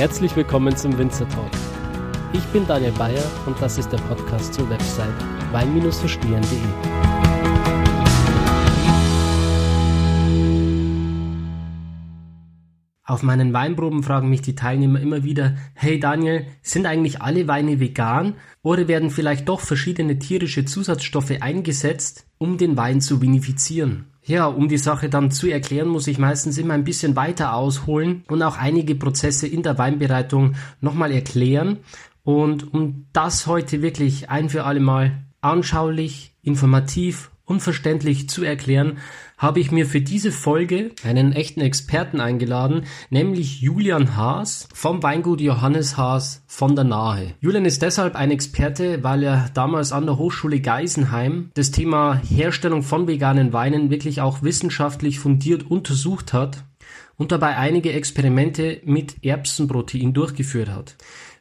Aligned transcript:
Herzlich 0.00 0.34
willkommen 0.34 0.74
zum 0.74 0.96
Winzer 0.96 1.28
Talk. 1.28 1.50
Ich 2.32 2.42
bin 2.54 2.66
Daniel 2.66 2.92
Bayer 2.92 3.22
und 3.44 3.60
das 3.60 3.76
ist 3.76 3.92
der 3.92 3.98
Podcast 3.98 4.54
zur 4.54 4.70
Website 4.70 5.12
wein-verstehen.de. 5.52 6.58
Auf 13.04 13.22
meinen 13.22 13.52
Weinproben 13.52 14.02
fragen 14.02 14.30
mich 14.30 14.40
die 14.40 14.54
Teilnehmer 14.54 15.00
immer 15.00 15.22
wieder, 15.22 15.56
hey 15.74 16.00
Daniel, 16.00 16.46
sind 16.62 16.86
eigentlich 16.86 17.20
alle 17.20 17.46
Weine 17.46 17.78
vegan 17.78 18.36
oder 18.62 18.88
werden 18.88 19.10
vielleicht 19.10 19.50
doch 19.50 19.60
verschiedene 19.60 20.18
tierische 20.18 20.64
Zusatzstoffe 20.64 21.42
eingesetzt, 21.42 22.26
um 22.38 22.56
den 22.56 22.78
Wein 22.78 23.02
zu 23.02 23.20
vinifizieren? 23.20 24.09
Ja, 24.22 24.46
um 24.46 24.68
die 24.68 24.78
Sache 24.78 25.08
dann 25.08 25.30
zu 25.30 25.48
erklären, 25.48 25.88
muss 25.88 26.06
ich 26.06 26.18
meistens 26.18 26.58
immer 26.58 26.74
ein 26.74 26.84
bisschen 26.84 27.16
weiter 27.16 27.54
ausholen 27.54 28.24
und 28.28 28.42
auch 28.42 28.58
einige 28.58 28.94
Prozesse 28.94 29.46
in 29.46 29.62
der 29.62 29.78
Weinbereitung 29.78 30.54
nochmal 30.80 31.10
erklären. 31.12 31.78
Und 32.22 32.74
um 32.74 33.06
das 33.12 33.46
heute 33.46 33.82
wirklich 33.82 34.28
ein 34.28 34.50
für 34.50 34.64
alle 34.64 34.80
Mal 34.80 35.24
anschaulich, 35.40 36.34
informativ 36.42 37.30
unverständlich 37.50 38.28
zu 38.28 38.44
erklären, 38.44 38.98
habe 39.36 39.58
ich 39.58 39.72
mir 39.72 39.86
für 39.86 40.00
diese 40.00 40.32
Folge 40.32 40.92
einen 41.02 41.32
echten 41.32 41.60
Experten 41.60 42.20
eingeladen, 42.20 42.84
nämlich 43.08 43.60
Julian 43.60 44.16
Haas 44.16 44.68
vom 44.72 45.02
Weingut 45.02 45.40
Johannes 45.40 45.96
Haas 45.96 46.42
von 46.46 46.76
der 46.76 46.84
Nahe. 46.84 47.34
Julian 47.40 47.64
ist 47.64 47.82
deshalb 47.82 48.14
ein 48.14 48.30
Experte, 48.30 49.02
weil 49.02 49.22
er 49.22 49.50
damals 49.54 49.92
an 49.92 50.06
der 50.06 50.18
Hochschule 50.18 50.60
Geisenheim 50.60 51.50
das 51.54 51.70
Thema 51.70 52.20
Herstellung 52.28 52.82
von 52.82 53.08
veganen 53.08 53.52
Weinen 53.52 53.90
wirklich 53.90 54.20
auch 54.20 54.42
wissenschaftlich 54.42 55.18
fundiert 55.18 55.70
untersucht 55.70 56.32
hat 56.32 56.64
und 57.16 57.32
dabei 57.32 57.56
einige 57.56 57.92
Experimente 57.92 58.80
mit 58.84 59.24
Erbsenprotein 59.24 60.12
durchgeführt 60.12 60.68
hat. 60.68 60.96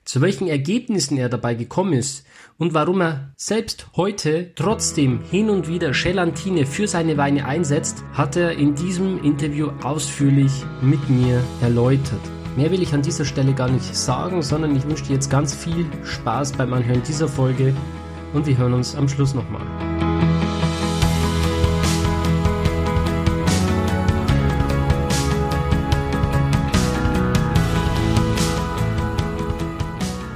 Zu 0.05 0.21
welchen 0.21 0.47
Ergebnissen 0.47 1.17
er 1.17 1.29
dabei 1.29 1.53
gekommen 1.53 1.93
ist 1.93 2.25
und 2.59 2.73
warum 2.73 3.01
er 3.01 3.31
selbst 3.37 3.87
heute 3.95 4.51
trotzdem 4.53 5.21
hin 5.31 5.49
und 5.49 5.67
wieder 5.67 5.91
Gelatine 5.91 6.65
für 6.65 6.87
seine 6.87 7.17
Weine 7.17 7.45
einsetzt, 7.45 8.03
hat 8.13 8.35
er 8.35 8.51
in 8.51 8.75
diesem 8.75 9.23
Interview 9.23 9.71
ausführlich 9.81 10.51
mit 10.81 11.09
mir 11.09 11.41
erläutert. 11.61 12.21
Mehr 12.57 12.69
will 12.71 12.83
ich 12.83 12.93
an 12.93 13.01
dieser 13.01 13.25
Stelle 13.25 13.53
gar 13.53 13.69
nicht 13.69 13.95
sagen, 13.95 14.41
sondern 14.41 14.75
ich 14.75 14.85
wünsche 14.85 15.05
dir 15.05 15.13
jetzt 15.13 15.31
ganz 15.31 15.55
viel 15.55 15.85
Spaß 16.03 16.51
beim 16.53 16.73
Anhören 16.73 17.01
dieser 17.07 17.29
Folge 17.29 17.73
und 18.33 18.45
wir 18.45 18.57
hören 18.57 18.73
uns 18.73 18.95
am 18.95 19.07
Schluss 19.07 19.33
nochmal. 19.33 19.65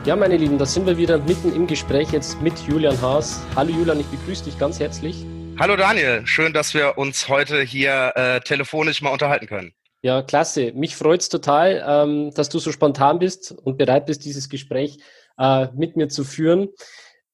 Ja, 0.06 0.18
meine 0.18 0.36
Lieben, 0.36 0.58
da 0.58 0.66
sind 0.66 0.86
wir 0.86 0.98
wieder 0.98 1.18
mitten 1.18 1.56
im 1.56 1.66
Gespräch 1.66 2.12
jetzt 2.12 2.42
mit 2.42 2.60
Julian 2.68 3.02
Haas. 3.02 3.42
Hallo 3.56 3.72
Julian, 3.72 4.02
ich 4.02 4.06
begrüße 4.08 4.44
dich 4.44 4.60
ganz 4.60 4.78
herzlich. 4.78 5.26
Hallo 5.58 5.78
Daniel, 5.78 6.28
schön, 6.28 6.52
dass 6.52 6.74
wir 6.74 6.98
uns 6.98 7.30
heute 7.30 7.62
hier 7.62 8.12
äh, 8.16 8.42
telefonisch 8.42 9.02
mal 9.02 9.12
unterhalten 9.12 9.48
können. 9.48 9.72
Ja, 10.02 10.22
klasse. 10.22 10.74
Mich 10.74 10.98
freut 10.98 11.22
es 11.22 11.30
total, 11.30 11.82
ähm, 11.88 12.34
dass 12.34 12.50
du 12.50 12.60
so 12.60 12.74
spontan 12.74 13.20
bist 13.20 13.56
und 13.64 13.78
bereit 13.78 14.06
bist, 14.06 14.26
dieses 14.26 14.50
Gespräch 14.50 14.98
äh, 15.38 15.68
mit 15.74 15.96
mir 15.96 16.10
zu 16.10 16.26
führen. 16.26 16.68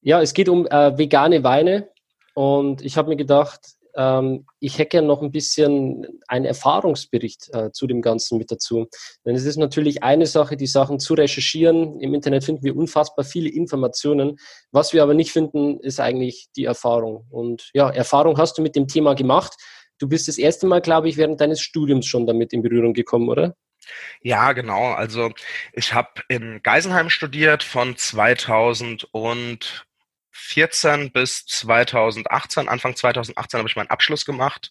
Ja, 0.00 0.22
es 0.22 0.32
geht 0.32 0.48
um 0.48 0.68
äh, 0.68 0.96
vegane 0.96 1.42
Weine 1.42 1.88
und 2.34 2.84
ich 2.84 2.96
habe 2.96 3.08
mir 3.08 3.16
gedacht, 3.16 3.62
ähm, 3.96 4.46
ich 4.60 4.78
hätte 4.78 4.90
gerne 4.90 5.08
noch 5.08 5.22
ein 5.22 5.32
bisschen 5.32 6.06
einen 6.28 6.44
Erfahrungsbericht 6.44 7.48
äh, 7.52 7.70
zu 7.72 7.86
dem 7.86 8.02
Ganzen 8.02 8.38
mit 8.38 8.50
dazu. 8.50 8.88
Denn 9.24 9.34
es 9.34 9.44
ist 9.44 9.56
natürlich 9.56 10.02
eine 10.02 10.26
Sache, 10.26 10.56
die 10.56 10.66
Sachen 10.66 10.98
zu 11.00 11.14
recherchieren. 11.14 12.00
Im 12.00 12.14
Internet 12.14 12.44
finden 12.44 12.64
wir 12.64 12.76
unfassbar 12.76 13.24
viele 13.24 13.50
Informationen. 13.50 14.38
Was 14.70 14.92
wir 14.92 15.02
aber 15.02 15.14
nicht 15.14 15.32
finden, 15.32 15.80
ist 15.80 16.00
eigentlich 16.00 16.48
die 16.56 16.64
Erfahrung. 16.64 17.26
Und 17.30 17.70
ja, 17.74 17.90
Erfahrung 17.90 18.38
hast 18.38 18.58
du 18.58 18.62
mit 18.62 18.76
dem 18.76 18.88
Thema 18.88 19.14
gemacht. 19.14 19.54
Du 19.98 20.08
bist 20.08 20.28
das 20.28 20.38
erste 20.38 20.66
Mal, 20.66 20.80
glaube 20.80 21.08
ich, 21.08 21.16
während 21.16 21.40
deines 21.40 21.60
Studiums 21.60 22.06
schon 22.06 22.26
damit 22.26 22.52
in 22.52 22.62
Berührung 22.62 22.94
gekommen, 22.94 23.28
oder? 23.28 23.54
Ja, 24.22 24.52
genau. 24.52 24.92
Also 24.92 25.30
ich 25.72 25.94
habe 25.94 26.08
in 26.28 26.62
Geisenheim 26.62 27.10
studiert 27.10 27.62
von 27.62 27.96
2000 27.96 29.08
und 29.12 29.86
2014 30.32 31.12
bis 31.12 31.44
2018, 31.46 32.68
Anfang 32.68 32.94
2018 32.94 33.58
habe 33.58 33.68
ich 33.68 33.76
meinen 33.76 33.90
Abschluss 33.90 34.24
gemacht 34.24 34.70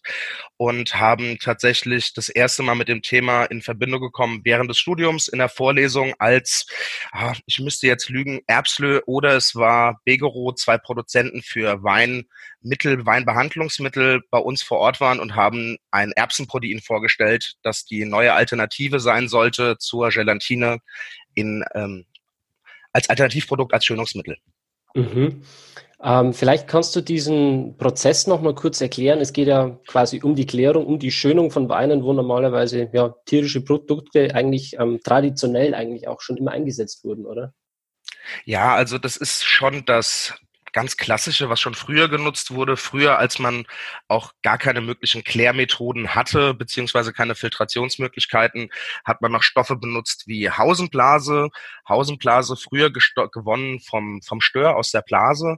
und 0.56 0.94
haben 0.94 1.38
tatsächlich 1.38 2.14
das 2.14 2.28
erste 2.28 2.62
Mal 2.62 2.74
mit 2.74 2.88
dem 2.88 3.02
Thema 3.02 3.44
in 3.44 3.62
Verbindung 3.62 4.00
gekommen 4.00 4.40
während 4.44 4.70
des 4.70 4.78
Studiums 4.78 5.28
in 5.28 5.38
der 5.38 5.48
Vorlesung 5.48 6.14
als, 6.18 6.66
ah, 7.12 7.34
ich 7.46 7.60
müsste 7.60 7.86
jetzt 7.86 8.08
lügen, 8.08 8.40
Erbslö 8.46 9.00
oder 9.06 9.36
es 9.36 9.54
war 9.54 10.00
Begero, 10.04 10.52
zwei 10.54 10.78
Produzenten 10.78 11.42
für 11.42 11.82
Weinmittel, 11.82 13.04
Weinbehandlungsmittel 13.04 14.22
bei 14.30 14.38
uns 14.38 14.62
vor 14.62 14.78
Ort 14.78 15.00
waren 15.00 15.20
und 15.20 15.36
haben 15.36 15.76
ein 15.90 16.12
Erbsenprotein 16.12 16.80
vorgestellt, 16.80 17.54
das 17.62 17.84
die 17.84 18.04
neue 18.04 18.32
Alternative 18.32 19.00
sein 19.00 19.28
sollte 19.28 19.76
zur 19.78 20.08
Gelatine 20.10 20.78
in, 21.34 21.64
ähm, 21.74 22.06
als 22.92 23.08
Alternativprodukt, 23.08 23.72
als 23.72 23.84
Schönungsmittel. 23.84 24.38
Mhm. 24.94 25.42
Ähm, 26.02 26.32
vielleicht 26.32 26.66
kannst 26.66 26.96
du 26.96 27.02
diesen 27.02 27.76
Prozess 27.76 28.26
noch 28.26 28.40
mal 28.40 28.54
kurz 28.54 28.80
erklären. 28.80 29.20
Es 29.20 29.34
geht 29.34 29.48
ja 29.48 29.78
quasi 29.86 30.22
um 30.22 30.34
die 30.34 30.46
Klärung, 30.46 30.86
um 30.86 30.98
die 30.98 31.10
Schönung 31.10 31.50
von 31.50 31.68
Weinen, 31.68 32.02
wo 32.02 32.14
normalerweise 32.14 32.88
ja, 32.92 33.14
tierische 33.26 33.62
Produkte 33.62 34.34
eigentlich 34.34 34.76
ähm, 34.78 35.00
traditionell 35.04 35.74
eigentlich 35.74 36.08
auch 36.08 36.22
schon 36.22 36.38
immer 36.38 36.52
eingesetzt 36.52 37.04
wurden, 37.04 37.26
oder? 37.26 37.52
Ja, 38.44 38.74
also 38.74 38.96
das 38.96 39.16
ist 39.16 39.44
schon 39.44 39.84
das 39.84 40.34
ganz 40.72 40.96
klassische, 40.96 41.48
was 41.48 41.60
schon 41.60 41.74
früher 41.74 42.08
genutzt 42.08 42.52
wurde, 42.52 42.76
früher 42.76 43.18
als 43.18 43.38
man 43.38 43.66
auch 44.08 44.32
gar 44.42 44.58
keine 44.58 44.80
möglichen 44.80 45.24
Klärmethoden 45.24 46.14
hatte, 46.14 46.54
beziehungsweise 46.54 47.12
keine 47.12 47.34
Filtrationsmöglichkeiten, 47.34 48.70
hat 49.04 49.20
man 49.22 49.32
noch 49.32 49.42
Stoffe 49.42 49.76
benutzt 49.76 50.24
wie 50.26 50.50
Hausenblase. 50.50 51.48
Hausenblase 51.88 52.56
früher 52.56 52.90
gewonnen 52.90 53.80
vom, 53.80 54.22
vom 54.22 54.40
Stör 54.40 54.76
aus 54.76 54.90
der 54.90 55.02
Blase. 55.02 55.56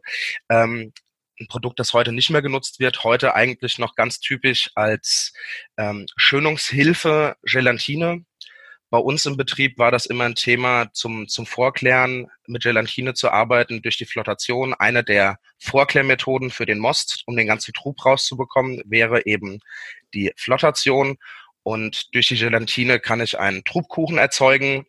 Ähm, 0.48 0.92
ein 1.40 1.46
Produkt, 1.48 1.80
das 1.80 1.92
heute 1.92 2.12
nicht 2.12 2.30
mehr 2.30 2.42
genutzt 2.42 2.80
wird, 2.80 3.04
heute 3.04 3.34
eigentlich 3.34 3.78
noch 3.78 3.94
ganz 3.94 4.20
typisch 4.20 4.70
als 4.74 5.32
ähm, 5.76 6.06
Schönungshilfe 6.16 7.36
Gelatine 7.42 8.24
bei 8.92 8.98
uns 8.98 9.24
im 9.24 9.38
Betrieb 9.38 9.78
war 9.78 9.90
das 9.90 10.04
immer 10.04 10.24
ein 10.24 10.34
Thema 10.34 10.92
zum, 10.92 11.26
zum 11.26 11.46
Vorklären 11.46 12.30
mit 12.46 12.62
Gelatine 12.62 13.14
zu 13.14 13.30
arbeiten 13.30 13.80
durch 13.80 13.96
die 13.96 14.04
Flotation. 14.04 14.74
Eine 14.74 15.02
der 15.02 15.38
Vorklärmethoden 15.58 16.50
für 16.50 16.66
den 16.66 16.78
Most, 16.78 17.22
um 17.24 17.34
den 17.34 17.46
ganzen 17.46 17.72
Trub 17.72 18.04
rauszubekommen, 18.04 18.82
wäre 18.84 19.24
eben 19.24 19.60
die 20.12 20.30
Flotation. 20.36 21.16
Und 21.62 22.14
durch 22.14 22.28
die 22.28 22.36
Gelatine 22.36 23.00
kann 23.00 23.22
ich 23.22 23.38
einen 23.38 23.64
Trubkuchen 23.64 24.18
erzeugen 24.18 24.84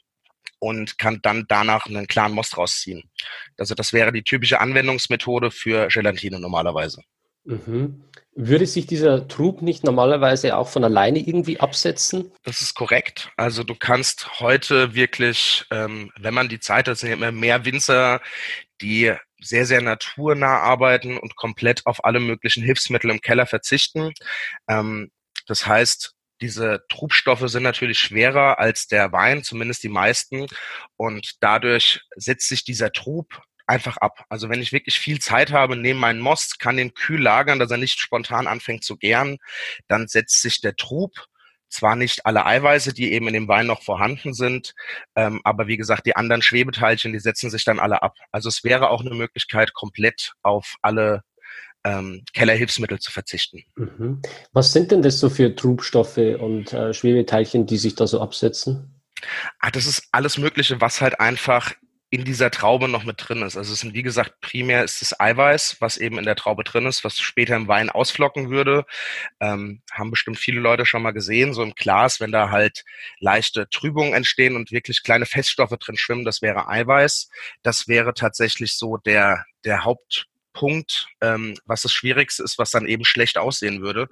und 0.60 0.98
kann 0.98 1.20
dann 1.22 1.46
danach 1.48 1.86
einen 1.86 2.06
klaren 2.06 2.34
Most 2.34 2.58
rausziehen. 2.58 3.10
Also 3.58 3.74
das 3.74 3.94
wäre 3.94 4.12
die 4.12 4.24
typische 4.24 4.60
Anwendungsmethode 4.60 5.50
für 5.50 5.88
Gelatine 5.88 6.42
normalerweise. 6.42 7.04
Mhm. 7.46 8.04
Würde 8.36 8.66
sich 8.66 8.88
dieser 8.88 9.28
Trub 9.28 9.62
nicht 9.62 9.84
normalerweise 9.84 10.58
auch 10.58 10.68
von 10.68 10.84
alleine 10.84 11.20
irgendwie 11.20 11.60
absetzen? 11.60 12.32
Das 12.44 12.62
ist 12.62 12.74
korrekt. 12.74 13.32
Also 13.38 13.64
du 13.64 13.76
kannst 13.76 14.40
heute 14.40 14.96
wirklich, 14.96 15.66
ähm, 15.70 16.12
wenn 16.20 16.34
man 16.34 16.50
die 16.50 16.60
Zeit 16.60 16.88
hat, 16.88 16.98
sind 16.98 17.10
ja 17.10 17.16
immer 17.16 17.32
mehr 17.32 17.66
Winzer, 17.66 18.22
die 18.82 19.14
sehr, 19.40 19.66
sehr 19.66 19.82
naturnah 19.82 20.60
arbeiten 20.60 21.18
und 21.18 21.36
komplett 21.36 21.86
auf 21.86 22.06
alle 22.06 22.20
möglichen 22.20 22.64
Hilfsmittel 22.64 23.12
im 23.12 23.22
Keller 23.22 23.46
verzichten. 23.46 24.14
Ähm, 24.68 25.12
das 25.46 25.68
heißt, 25.68 26.14
diese 26.42 26.84
Trubstoffe 26.90 27.48
sind 27.50 27.64
natürlich 27.64 28.00
schwerer 28.00 28.60
als 28.60 28.88
der 28.88 29.12
Wein, 29.12 29.44
zumindest 29.44 29.84
die 29.84 29.90
meisten. 29.90 30.48
Und 30.98 31.36
dadurch 31.42 32.02
setzt 32.16 32.50
sich 32.50 32.64
dieser 32.64 32.92
Trub 32.92 33.42
einfach 33.68 33.98
ab. 33.98 34.26
Also 34.30 34.50
wenn 34.50 34.62
ich 34.62 34.72
wirklich 34.72 35.00
viel 35.00 35.20
Zeit 35.20 35.52
habe, 35.52 35.76
nehme 35.76 36.00
meinen 36.00 36.20
Most, 36.20 36.60
kann 36.60 36.78
den 36.78 36.94
kühl 36.94 37.22
lagern, 37.22 37.60
dass 37.60 37.72
er 37.72 37.78
nicht 37.78 38.00
spontan 38.00 38.48
anfängt 38.48 38.84
zu 38.84 38.98
gären, 38.98 39.38
dann 39.88 40.08
setzt 40.08 40.42
sich 40.42 40.62
der 40.62 40.76
Trub 40.76 41.12
zwar 41.70 41.96
nicht 41.96 42.26
alle 42.26 42.46
Eiweiße, 42.46 42.94
die 42.94 43.12
eben 43.12 43.28
in 43.28 43.34
dem 43.34 43.48
Wein 43.48 43.66
noch 43.66 43.82
vorhanden 43.82 44.34
sind, 44.34 44.76
ähm, 45.16 45.42
aber 45.44 45.68
wie 45.68 45.78
gesagt, 45.78 46.06
die 46.06 46.16
anderen 46.16 46.44
Schwebeteilchen, 46.44 47.14
die 47.14 47.20
setzen 47.20 47.50
sich 47.50 47.66
dann 47.66 47.80
alle 47.80 48.04
ab. 48.04 48.16
Also 48.32 48.48
es 48.48 48.64
wäre 48.64 48.90
auch 48.90 49.02
eine 49.02 49.16
Möglichkeit, 49.16 49.74
komplett 49.74 50.34
auf 50.44 50.76
alle 50.82 51.24
ähm, 51.84 52.24
Kellerhilfsmittel 52.34 53.00
zu 53.00 53.12
verzichten. 53.12 53.64
Mhm. 53.76 54.22
Was 54.54 54.72
sind 54.72 54.92
denn 54.92 55.02
das 55.02 55.20
so 55.20 55.30
für 55.30 55.56
Trubstoffe 55.56 56.18
und 56.18 56.72
äh, 56.72 56.94
Schwebeteilchen, 56.94 57.66
die 57.66 57.78
sich 57.78 57.96
da 57.96 58.08
so 58.08 58.22
absetzen? 58.22 59.02
Ah, 59.60 59.72
das 59.72 59.86
ist 59.86 60.08
alles 60.12 60.38
Mögliche, 60.38 60.80
was 60.80 61.02
halt 61.02 61.20
einfach 61.20 61.74
in 62.14 62.26
dieser 62.26 62.52
Traube 62.52 62.88
noch 62.88 63.06
mit 63.06 63.16
drin 63.18 63.42
ist. 63.42 63.58
Also 63.58 63.74
es 63.74 63.80
sind, 63.80 63.96
wie 63.96 64.04
gesagt, 64.04 64.40
primär 64.40 64.84
ist 64.84 65.02
es 65.02 65.20
Eiweiß, 65.20 65.78
was 65.80 65.98
eben 65.98 66.20
in 66.20 66.26
der 66.26 66.36
Traube 66.36 66.64
drin 66.64 66.86
ist, 66.86 67.04
was 67.04 67.18
später 67.18 67.56
im 67.56 67.68
Wein 67.68 67.90
ausflocken 67.90 68.52
würde. 68.52 68.86
Ähm, 69.40 69.82
haben 69.92 70.12
bestimmt 70.12 70.38
viele 70.38 70.60
Leute 70.60 70.86
schon 70.86 71.02
mal 71.02 71.10
gesehen, 71.10 71.56
so 71.56 71.64
im 71.64 71.74
Glas, 71.74 72.20
wenn 72.20 72.32
da 72.32 72.52
halt 72.52 72.86
leichte 73.20 73.68
Trübungen 73.68 74.14
entstehen 74.14 74.56
und 74.56 74.72
wirklich 74.72 75.02
kleine 75.02 75.26
Feststoffe 75.26 75.76
drin 75.80 75.98
schwimmen, 75.98 76.24
das 76.24 76.44
wäre 76.44 76.70
Eiweiß. 76.70 77.30
Das 77.64 77.88
wäre 77.88 78.14
tatsächlich 78.14 78.78
so 78.78 78.98
der, 78.98 79.44
der 79.66 79.84
Haupt 79.84 80.28
Punkt, 80.54 81.08
ähm, 81.20 81.58
was 81.66 81.82
das 81.82 81.94
Schwierigste 81.94 82.44
ist, 82.44 82.60
was 82.60 82.70
dann 82.70 82.86
eben 82.86 83.06
schlecht 83.06 83.40
aussehen 83.40 83.82
würde. 83.82 84.08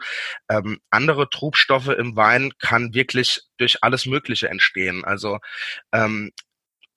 Ähm, 0.50 0.80
andere 0.90 1.30
Trubstoffe 1.30 1.90
im 1.90 2.16
Wein 2.16 2.52
kann 2.58 2.96
wirklich 2.96 3.42
durch 3.58 3.84
alles 3.84 4.08
Mögliche 4.08 4.50
entstehen. 4.50 5.06
Also 5.06 5.38
ähm, 5.92 6.32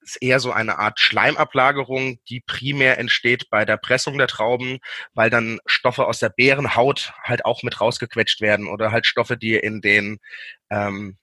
ist 0.05 0.23
eher 0.23 0.41
so 0.41 0.53
eine 0.53 0.79
Art 0.79 1.01
Schleimablagerung, 1.01 2.19
die 2.29 2.41
primär 2.41 2.99
entsteht 2.99 3.51
bei 3.51 3.65
der 3.65 3.77
Pressung 3.77 4.19
der 4.19 4.29
Trauben, 4.29 4.79
weil 5.15 5.31
dann 5.31 5.59
Stoffe 5.67 6.07
aus 6.07 6.19
der 6.19 6.29
Beerenhaut 6.31 7.13
halt 7.23 7.45
auch 7.45 7.63
mit 7.63 7.81
rausgequetscht 7.81 8.41
werden 8.41 8.69
oder 8.69 8.93
halt 8.93 9.07
Stoffe, 9.07 9.37
die 9.37 9.57
in 9.57 9.81
den 9.81 10.19
ähm, 10.71 11.17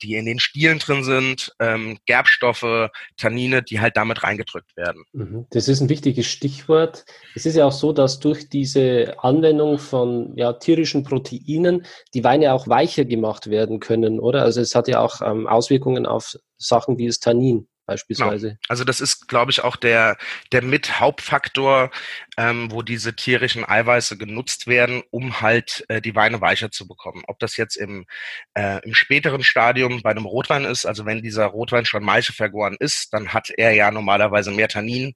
die 0.00 0.14
in 0.14 0.26
den 0.26 0.38
Stielen 0.38 0.78
drin 0.78 1.02
sind, 1.02 1.52
ähm, 1.58 1.98
Gerbstoffe, 2.06 2.90
Tannine, 3.16 3.62
die 3.62 3.80
halt 3.80 3.96
damit 3.96 4.22
reingedrückt 4.22 4.76
werden. 4.76 5.04
Mhm. 5.12 5.46
Das 5.50 5.68
ist 5.68 5.80
ein 5.80 5.88
wichtiges 5.88 6.26
Stichwort. 6.26 7.04
Es 7.34 7.46
ist 7.46 7.56
ja 7.56 7.66
auch 7.66 7.72
so, 7.72 7.92
dass 7.92 8.20
durch 8.20 8.48
diese 8.48 9.16
Anwendung 9.18 9.78
von 9.78 10.36
ja, 10.36 10.52
tierischen 10.52 11.02
Proteinen 11.02 11.84
die 12.14 12.24
Weine 12.24 12.52
auch 12.52 12.68
weicher 12.68 13.04
gemacht 13.04 13.50
werden 13.50 13.80
können, 13.80 14.20
oder? 14.20 14.42
Also 14.42 14.60
es 14.60 14.74
hat 14.74 14.88
ja 14.88 15.00
auch 15.00 15.20
ähm, 15.20 15.46
Auswirkungen 15.46 16.06
auf 16.06 16.36
Sachen 16.58 16.98
wie 16.98 17.08
das 17.08 17.18
Tannin 17.18 17.66
beispielsweise. 17.92 18.48
Genau. 18.48 18.60
Also 18.68 18.84
das 18.84 19.00
ist, 19.00 19.28
glaube 19.28 19.50
ich, 19.50 19.62
auch 19.62 19.76
der, 19.76 20.16
der 20.52 20.62
mit 20.62 21.00
Hauptfaktor, 21.00 21.90
ähm, 22.36 22.70
wo 22.70 22.82
diese 22.82 23.14
tierischen 23.14 23.64
Eiweiße 23.64 24.16
genutzt 24.16 24.66
werden, 24.66 25.02
um 25.10 25.40
halt 25.40 25.84
äh, 25.88 26.00
die 26.00 26.14
Weine 26.14 26.40
weicher 26.40 26.70
zu 26.70 26.88
bekommen. 26.88 27.22
Ob 27.26 27.38
das 27.38 27.56
jetzt 27.56 27.76
im, 27.76 28.06
äh, 28.54 28.80
im 28.84 28.94
späteren 28.94 29.42
Stadium 29.42 30.02
bei 30.02 30.10
einem 30.10 30.26
Rotwein 30.26 30.64
ist, 30.64 30.86
also 30.86 31.04
wenn 31.06 31.22
dieser 31.22 31.46
Rotwein 31.46 31.84
schon 31.84 32.04
Maische 32.04 32.32
vergoren 32.32 32.76
ist, 32.78 33.12
dann 33.12 33.32
hat 33.32 33.50
er 33.50 33.72
ja 33.72 33.90
normalerweise 33.90 34.50
mehr 34.50 34.68
Tannin. 34.68 35.14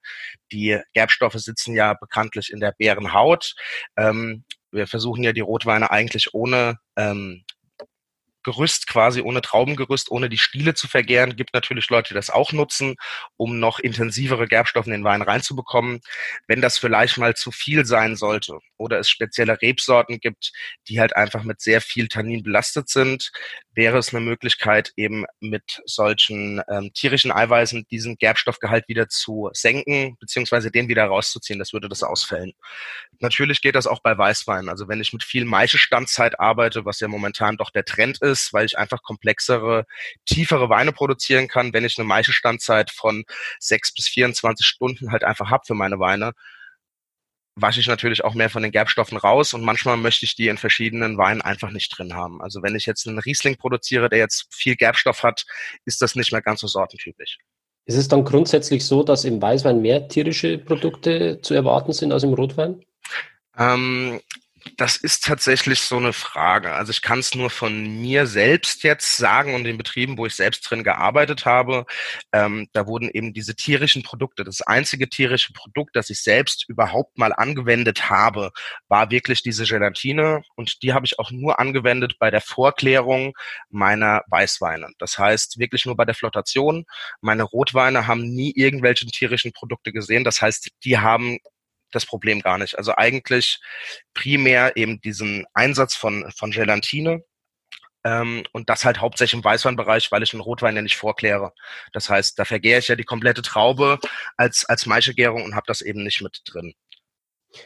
Die 0.53 0.79
Gerbstoffe 0.93 1.35
sitzen 1.35 1.75
ja 1.75 1.95
bekanntlich 1.95 2.53
in 2.53 2.61
der 2.61 2.75
Beerenhaut. 2.79 3.55
Ähm, 3.97 4.45
wir 4.71 4.87
versuchen 4.87 5.25
ja 5.25 5.33
die 5.33 5.41
Rotweine 5.41 5.91
eigentlich 5.91 6.35
ohne 6.35 6.79
ähm, 6.97 7.45
Gerüst 8.47 8.87
quasi 8.87 9.23
ohne 9.23 9.41
Traubengerüst, 9.41 10.09
ohne 10.09 10.29
die 10.29 10.39
Stiele 10.39 10.75
zu 10.75 10.87
vergären. 10.87 11.35
Gibt 11.35 11.53
natürlich 11.53 11.91
Leute, 11.91 12.11
die 12.11 12.15
das 12.15 12.31
auch 12.31 12.53
nutzen, 12.53 12.95
um 13.37 13.59
noch 13.59 13.81
intensivere 13.81 14.47
Gerbstoffe 14.47 14.87
in 14.87 14.93
den 14.93 15.03
Wein 15.03 15.21
reinzubekommen. 15.21 16.01
Wenn 16.47 16.61
das 16.61 16.79
vielleicht 16.79 17.19
mal 17.19 17.35
zu 17.35 17.51
viel 17.51 17.85
sein 17.85 18.15
sollte 18.15 18.61
oder 18.79 18.99
es 18.99 19.09
spezielle 19.09 19.61
Rebsorten 19.61 20.21
gibt, 20.21 20.53
die 20.89 21.01
halt 21.01 21.17
einfach 21.17 21.43
mit 21.43 21.61
sehr 21.61 21.81
viel 21.81 22.09
Tannin 22.09 22.43
belastet 22.43 22.89
sind, 22.89 23.33
wäre 23.73 23.99
es 23.99 24.15
eine 24.15 24.25
Möglichkeit, 24.25 24.93
eben 24.97 25.27
mit 25.41 25.83
solchen 25.85 26.63
ähm, 26.69 26.93
tierischen 26.95 27.31
Eiweißen 27.31 27.87
diesen 27.91 28.17
Gerbstoffgehalt 28.17 28.89
wieder 28.89 29.09
zu 29.09 29.51
senken, 29.53 30.17
beziehungsweise 30.19 30.71
den 30.71 30.89
wieder 30.89 31.05
rauszuziehen. 31.05 31.59
Das 31.59 31.73
würde 31.73 31.89
das 31.89 32.03
ausfällen. 32.03 32.53
Natürlich 33.21 33.61
geht 33.61 33.75
das 33.75 33.87
auch 33.87 34.01
bei 34.03 34.17
Weißwein. 34.17 34.69
Also 34.69 34.89
wenn 34.89 35.01
ich 35.01 35.13
mit 35.13 35.23
viel 35.23 35.45
Maischestandzeit 35.45 36.41
arbeite, 36.41 36.85
was 36.85 37.01
ja 37.01 37.09
momentan 37.09 37.57
doch 37.57 37.71
der 37.71 37.85
Trend 37.85 38.21
ist, 38.23 38.53
weil 38.53 38.65
ich 38.67 38.79
einfach 38.79 39.03
komplexere, 39.03 39.87
tiefere 40.25 40.69
Weine 40.69 40.93
produzieren 40.93 41.49
kann, 41.49 41.73
wenn 41.73 41.85
ich 41.85 41.99
eine 41.99 42.07
Maischestandzeit 42.07 42.91
von 42.91 43.25
sechs 43.59 43.93
bis 43.93 44.09
24 44.09 44.67
Stunden 44.67 45.13
halt 45.13 45.25
einfach 45.25 45.51
habe 45.51 45.65
für 45.67 45.75
meine 45.75 45.99
Weine, 45.99 46.33
wasche 47.57 47.81
ich 47.81 47.89
natürlich 47.89 48.23
auch 48.23 48.35
mehr 48.35 48.51
von 48.51 48.63
den 48.63 48.71
Gerbstoffen 48.71 49.17
raus 49.17 49.55
und 49.55 49.65
manchmal 49.65 49.97
möchte 49.97 50.27
ich 50.27 50.37
die 50.37 50.49
in 50.49 50.59
verschiedenen 50.59 51.17
Weinen 51.17 51.41
einfach 51.41 51.71
nicht 51.71 51.89
drin 51.97 52.15
haben. 52.15 52.43
Also 52.43 52.63
wenn 52.63 52.75
ich 52.75 52.87
jetzt 52.87 53.07
einen 53.09 53.19
Riesling 53.19 53.57
produziere, 53.57 54.11
der 54.11 54.19
jetzt 54.19 54.47
viel 54.55 54.77
Gerbstoff 54.77 55.23
hat, 55.23 55.47
ist 55.87 56.03
das 56.03 56.15
nicht 56.15 56.33
mehr 56.33 56.43
ganz 56.43 56.61
so 56.61 56.67
sortentypisch. 56.67 57.39
Ist 57.87 57.97
es 57.97 58.09
dann 58.09 58.25
grundsätzlich 58.25 58.85
so, 58.85 59.03
dass 59.03 59.25
im 59.25 59.41
Weißwein 59.41 59.81
mehr 59.81 60.09
tierische 60.09 60.59
Produkte 60.59 61.41
zu 61.41 61.55
erwarten 61.55 61.93
sind 61.93 62.13
als 62.13 62.25
im 62.25 62.35
Rotwein? 62.35 62.85
Ähm, 63.57 64.21
das 64.77 64.97
ist 64.97 65.25
tatsächlich 65.25 65.81
so 65.81 65.97
eine 65.97 66.13
Frage. 66.13 66.73
Also 66.73 66.91
ich 66.91 67.03
kann 67.03 67.19
es 67.21 67.35
nur 67.35 67.51
von 67.51 68.01
mir 68.01 68.27
selbst 68.27 68.83
jetzt 68.83 69.17
sagen 69.17 69.55
und 69.55 69.65
den 69.65 69.79
Betrieben, 69.79 70.19
wo 70.19 70.27
ich 70.27 70.35
selbst 70.35 70.63
drin 70.63 70.85
gearbeitet 70.85 71.45
habe. 71.45 71.87
Ähm, 72.33 72.69
da 72.73 72.87
wurden 72.87 73.11
eben 73.11 73.33
diese 73.33 73.55
tierischen 73.55 74.03
Produkte, 74.03 74.45
das 74.45 74.63
einzige 74.63 75.09
tierische 75.09 75.53
Produkt, 75.53 75.97
das 75.97 76.11
ich 76.11 76.23
selbst 76.23 76.69
überhaupt 76.69 77.19
mal 77.19 77.33
angewendet 77.33 78.11
habe, 78.11 78.51
war 78.89 79.11
wirklich 79.11 79.43
diese 79.43 79.65
Gelatine 79.65 80.43
und 80.55 80.83
die 80.83 80.93
habe 80.93 81.07
ich 81.07 81.19
auch 81.19 81.31
nur 81.31 81.59
angewendet 81.59 82.17
bei 82.19 82.31
der 82.31 82.41
Vorklärung 82.41 83.35
meiner 83.71 84.23
Weißweine. 84.29 84.89
Das 84.99 85.19
heißt 85.19 85.59
wirklich 85.59 85.87
nur 85.87 85.97
bei 85.97 86.05
der 86.05 86.15
Flottation. 86.15 86.85
Meine 87.21 87.43
Rotweine 87.43 88.07
haben 88.07 88.23
nie 88.23 88.53
irgendwelche 88.55 89.07
tierischen 89.07 89.53
Produkte 89.53 89.93
gesehen. 89.93 90.25
Das 90.25 90.43
heißt, 90.43 90.71
die 90.85 90.99
haben 90.99 91.39
das 91.93 92.07
Problem 92.07 92.41
gar 92.41 92.59
nicht. 92.59 92.79
Also 92.79 92.95
eigentlich 92.97 93.61
primär 94.15 94.77
eben 94.77 95.01
diesen 95.01 95.47
Einsatz 95.55 95.95
von, 95.95 96.31
von 96.37 96.51
Gelatine 96.51 97.23
ähm, 98.05 98.45
und 98.53 98.71
das 98.71 98.85
halt 98.85 99.01
hauptsächlich 99.01 99.39
im 99.39 99.45
Weißweinbereich, 99.45 100.13
weil 100.13 100.23
ich 100.23 100.33
einen 100.33 100.41
Rotwein 100.41 100.77
ja 100.77 100.83
nicht 100.83 100.97
vorkläre. 100.97 101.53
Das 101.93 102.09
heißt, 102.09 102.39
da 102.39 102.45
vergäre 102.45 102.79
ich 102.79 102.89
ja 102.89 102.95
die 102.97 103.05
komplette 103.05 103.43
Traube 103.43 103.99
als, 104.37 104.65
als 104.65 104.87
Maischegärung 104.87 105.45
und 105.45 105.55
habe 105.55 105.67
das 105.67 105.81
eben 105.81 106.05
nicht 106.05 106.23
mit 106.23 106.41
drin. 106.45 106.75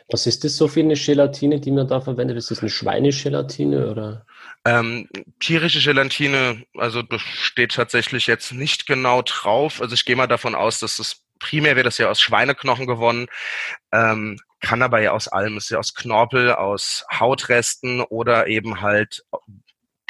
Was 0.08 0.26
ist 0.26 0.44
das 0.44 0.56
so 0.56 0.68
für 0.68 0.80
eine 0.80 0.94
Gelatine, 0.94 1.60
die 1.60 1.70
man 1.70 1.88
da 1.88 2.00
verwendet? 2.00 2.36
Ist 2.36 2.50
das 2.50 2.60
eine 2.60 2.70
Schweinegelatine 2.70 3.90
oder? 3.90 4.26
Ähm, 4.64 5.08
tierische 5.40 5.80
Gelatine, 5.80 6.64
also 6.76 7.02
das 7.02 7.20
steht 7.20 7.72
tatsächlich 7.72 8.26
jetzt 8.26 8.52
nicht 8.52 8.86
genau 8.86 9.22
drauf. 9.22 9.80
Also 9.80 9.94
ich 9.94 10.04
gehe 10.04 10.16
mal 10.16 10.26
davon 10.26 10.54
aus, 10.54 10.78
dass 10.78 10.98
das 10.98 11.22
primär 11.40 11.74
wird 11.76 11.86
das 11.86 11.98
ja 11.98 12.08
aus 12.08 12.20
Schweineknochen 12.20 12.86
gewonnen, 12.86 13.26
ähm, 13.92 14.38
kann 14.60 14.82
aber 14.82 15.00
ja 15.00 15.12
aus 15.12 15.26
allem, 15.26 15.56
ist 15.56 15.70
ja 15.70 15.78
aus 15.78 15.94
Knorpel, 15.94 16.52
aus 16.52 17.04
Hautresten 17.12 18.02
oder 18.02 18.46
eben 18.46 18.80
halt 18.80 19.24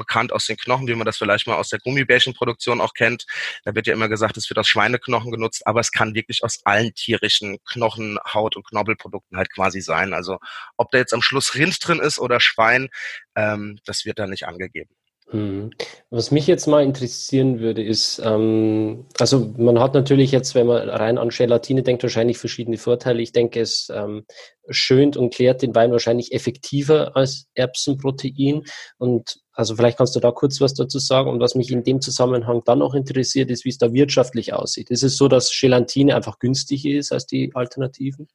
bekannt 0.01 0.33
aus 0.33 0.47
den 0.47 0.57
Knochen, 0.57 0.89
wie 0.89 0.95
man 0.95 1.05
das 1.05 1.19
vielleicht 1.19 1.47
mal 1.47 1.57
aus 1.57 1.69
der 1.69 1.79
Gummibärchenproduktion 1.79 2.81
auch 2.81 2.95
kennt. 2.95 3.27
Da 3.65 3.75
wird 3.75 3.87
ja 3.87 3.93
immer 3.93 4.09
gesagt, 4.09 4.39
es 4.39 4.49
wird 4.49 4.59
aus 4.59 4.67
Schweineknochen 4.67 5.31
genutzt, 5.31 5.67
aber 5.67 5.81
es 5.81 5.93
kann 5.93 6.15
wirklich 6.15 6.43
aus 6.43 6.61
allen 6.65 6.95
tierischen 6.95 7.59
Knochen, 7.65 8.19
Haut 8.33 8.57
und 8.57 8.67
Knorpelprodukten 8.67 9.37
halt 9.37 9.53
quasi 9.53 9.83
sein. 9.83 10.15
Also 10.15 10.39
ob 10.79 10.91
da 10.91 10.99
jetzt 10.99 11.13
am 11.13 11.21
Schluss 11.21 11.55
Rind 11.55 11.87
drin 11.87 12.01
ist 12.01 12.19
oder 12.19 12.41
Schwein, 12.41 12.89
ähm, 13.37 13.79
das 13.85 14.07
wird 14.07 14.19
da 14.19 14.27
nicht 14.27 14.47
angegeben. 14.47 14.91
Mhm. 15.33 15.71
Was 16.11 16.33
mich 16.33 16.47
jetzt 16.49 16.67
mal 16.67 16.83
interessieren 16.83 17.61
würde, 17.61 17.85
ist, 17.85 18.21
ähm, 18.25 19.07
also 19.19 19.53
man 19.57 19.79
hat 19.79 19.95
natürlich 19.95 20.33
jetzt, 20.33 20.55
wenn 20.57 20.67
man 20.67 20.89
rein 20.89 21.19
an 21.19 21.29
Gelatine 21.29 21.83
denkt, 21.83 22.03
wahrscheinlich 22.03 22.39
verschiedene 22.39 22.79
Vorteile. 22.79 23.23
Ich 23.23 23.33
denke, 23.33 23.61
es 23.61 23.93
ähm, 23.95 24.25
schönt 24.69 25.17
und 25.17 25.33
klärt 25.33 25.63
den 25.63 25.75
Wein 25.75 25.93
wahrscheinlich 25.93 26.33
effektiver 26.33 27.17
als 27.17 27.47
Erbsenprotein. 27.55 28.65
Und 28.99 29.41
also 29.53 29.77
vielleicht 29.77 29.99
kannst 29.99 30.17
du 30.17 30.21
da 30.21 30.33
kurz 30.33 30.61
was 30.61 30.75
dazu 30.75 30.99
sagen. 30.99 31.31
Und 31.31 31.39
was 31.39 31.55
mich 31.55 31.71
in 31.71 31.85
dem 31.85 32.01
Zusammenhang 32.01 32.63
dann 32.65 32.83
auch 32.83 32.95
interessiert, 32.95 33.51
ist, 33.51 33.65
wie 33.65 33.71
es 33.71 33.79
da 33.79 33.93
wirtschaftlich 33.93 34.53
aussieht. 34.53 34.91
Ist 34.91 35.05
es 35.05 35.17
so, 35.17 35.29
dass 35.29 35.57
Gelatine 35.59 36.17
einfach 36.17 36.41
günstiger 36.41 36.99
ist 36.99 37.13
als 37.13 37.27
die 37.27 37.53
Alternativen? 37.55 38.27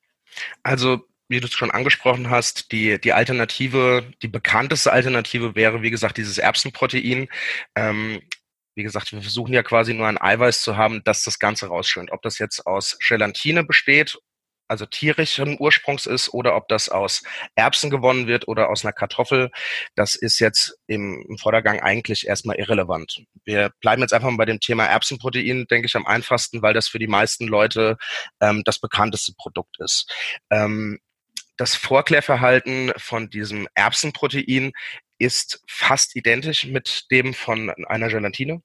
Also 0.63 0.99
wie 1.27 1.39
du 1.39 1.47
es 1.47 1.53
schon 1.53 1.71
angesprochen 1.71 2.29
hast, 2.29 2.71
die, 2.71 2.99
die 2.99 3.13
Alternative, 3.13 4.11
die 4.21 4.27
bekannteste 4.27 4.91
Alternative 4.91 5.55
wäre, 5.55 5.81
wie 5.81 5.91
gesagt, 5.91 6.17
dieses 6.17 6.37
Erbsenprotein. 6.37 7.27
Ähm, 7.75 8.21
wie 8.75 8.83
gesagt, 8.83 9.11
wir 9.13 9.21
versuchen 9.21 9.53
ja 9.53 9.63
quasi 9.63 9.93
nur 9.93 10.07
ein 10.07 10.21
Eiweiß 10.21 10.61
zu 10.61 10.75
haben, 10.77 11.01
das 11.05 11.23
das 11.23 11.39
Ganze 11.39 11.67
rausschönt. 11.67 12.11
Ob 12.11 12.21
das 12.21 12.39
jetzt 12.39 12.67
aus 12.67 12.97
Gelatine 12.99 13.63
besteht 13.63 14.17
also 14.67 14.85
tierischen 14.85 15.57
Ursprungs 15.59 16.05
ist 16.05 16.33
oder 16.33 16.55
ob 16.55 16.67
das 16.67 16.89
aus 16.89 17.23
Erbsen 17.55 17.89
gewonnen 17.89 18.27
wird 18.27 18.47
oder 18.47 18.69
aus 18.69 18.83
einer 18.83 18.93
Kartoffel, 18.93 19.51
das 19.95 20.15
ist 20.15 20.39
jetzt 20.39 20.77
im, 20.87 21.23
im 21.29 21.37
Vordergang 21.37 21.79
eigentlich 21.79 22.27
erstmal 22.27 22.57
irrelevant. 22.57 23.23
Wir 23.43 23.71
bleiben 23.81 24.01
jetzt 24.01 24.13
einfach 24.13 24.29
mal 24.29 24.37
bei 24.37 24.45
dem 24.45 24.59
Thema 24.59 24.85
Erbsenprotein, 24.85 25.65
denke 25.69 25.87
ich, 25.87 25.95
am 25.95 26.05
einfachsten, 26.05 26.61
weil 26.61 26.73
das 26.73 26.87
für 26.87 26.99
die 26.99 27.07
meisten 27.07 27.47
Leute 27.47 27.97
ähm, 28.41 28.63
das 28.65 28.79
bekannteste 28.79 29.33
Produkt 29.37 29.79
ist. 29.79 30.11
Ähm, 30.49 30.99
das 31.57 31.75
Vorklärverhalten 31.75 32.91
von 32.97 33.29
diesem 33.29 33.67
Erbsenprotein 33.75 34.73
ist 35.17 35.63
fast 35.67 36.15
identisch 36.15 36.65
mit 36.65 37.05
dem 37.11 37.33
von 37.33 37.69
einer 37.87 38.09
Gelatine. 38.09 38.61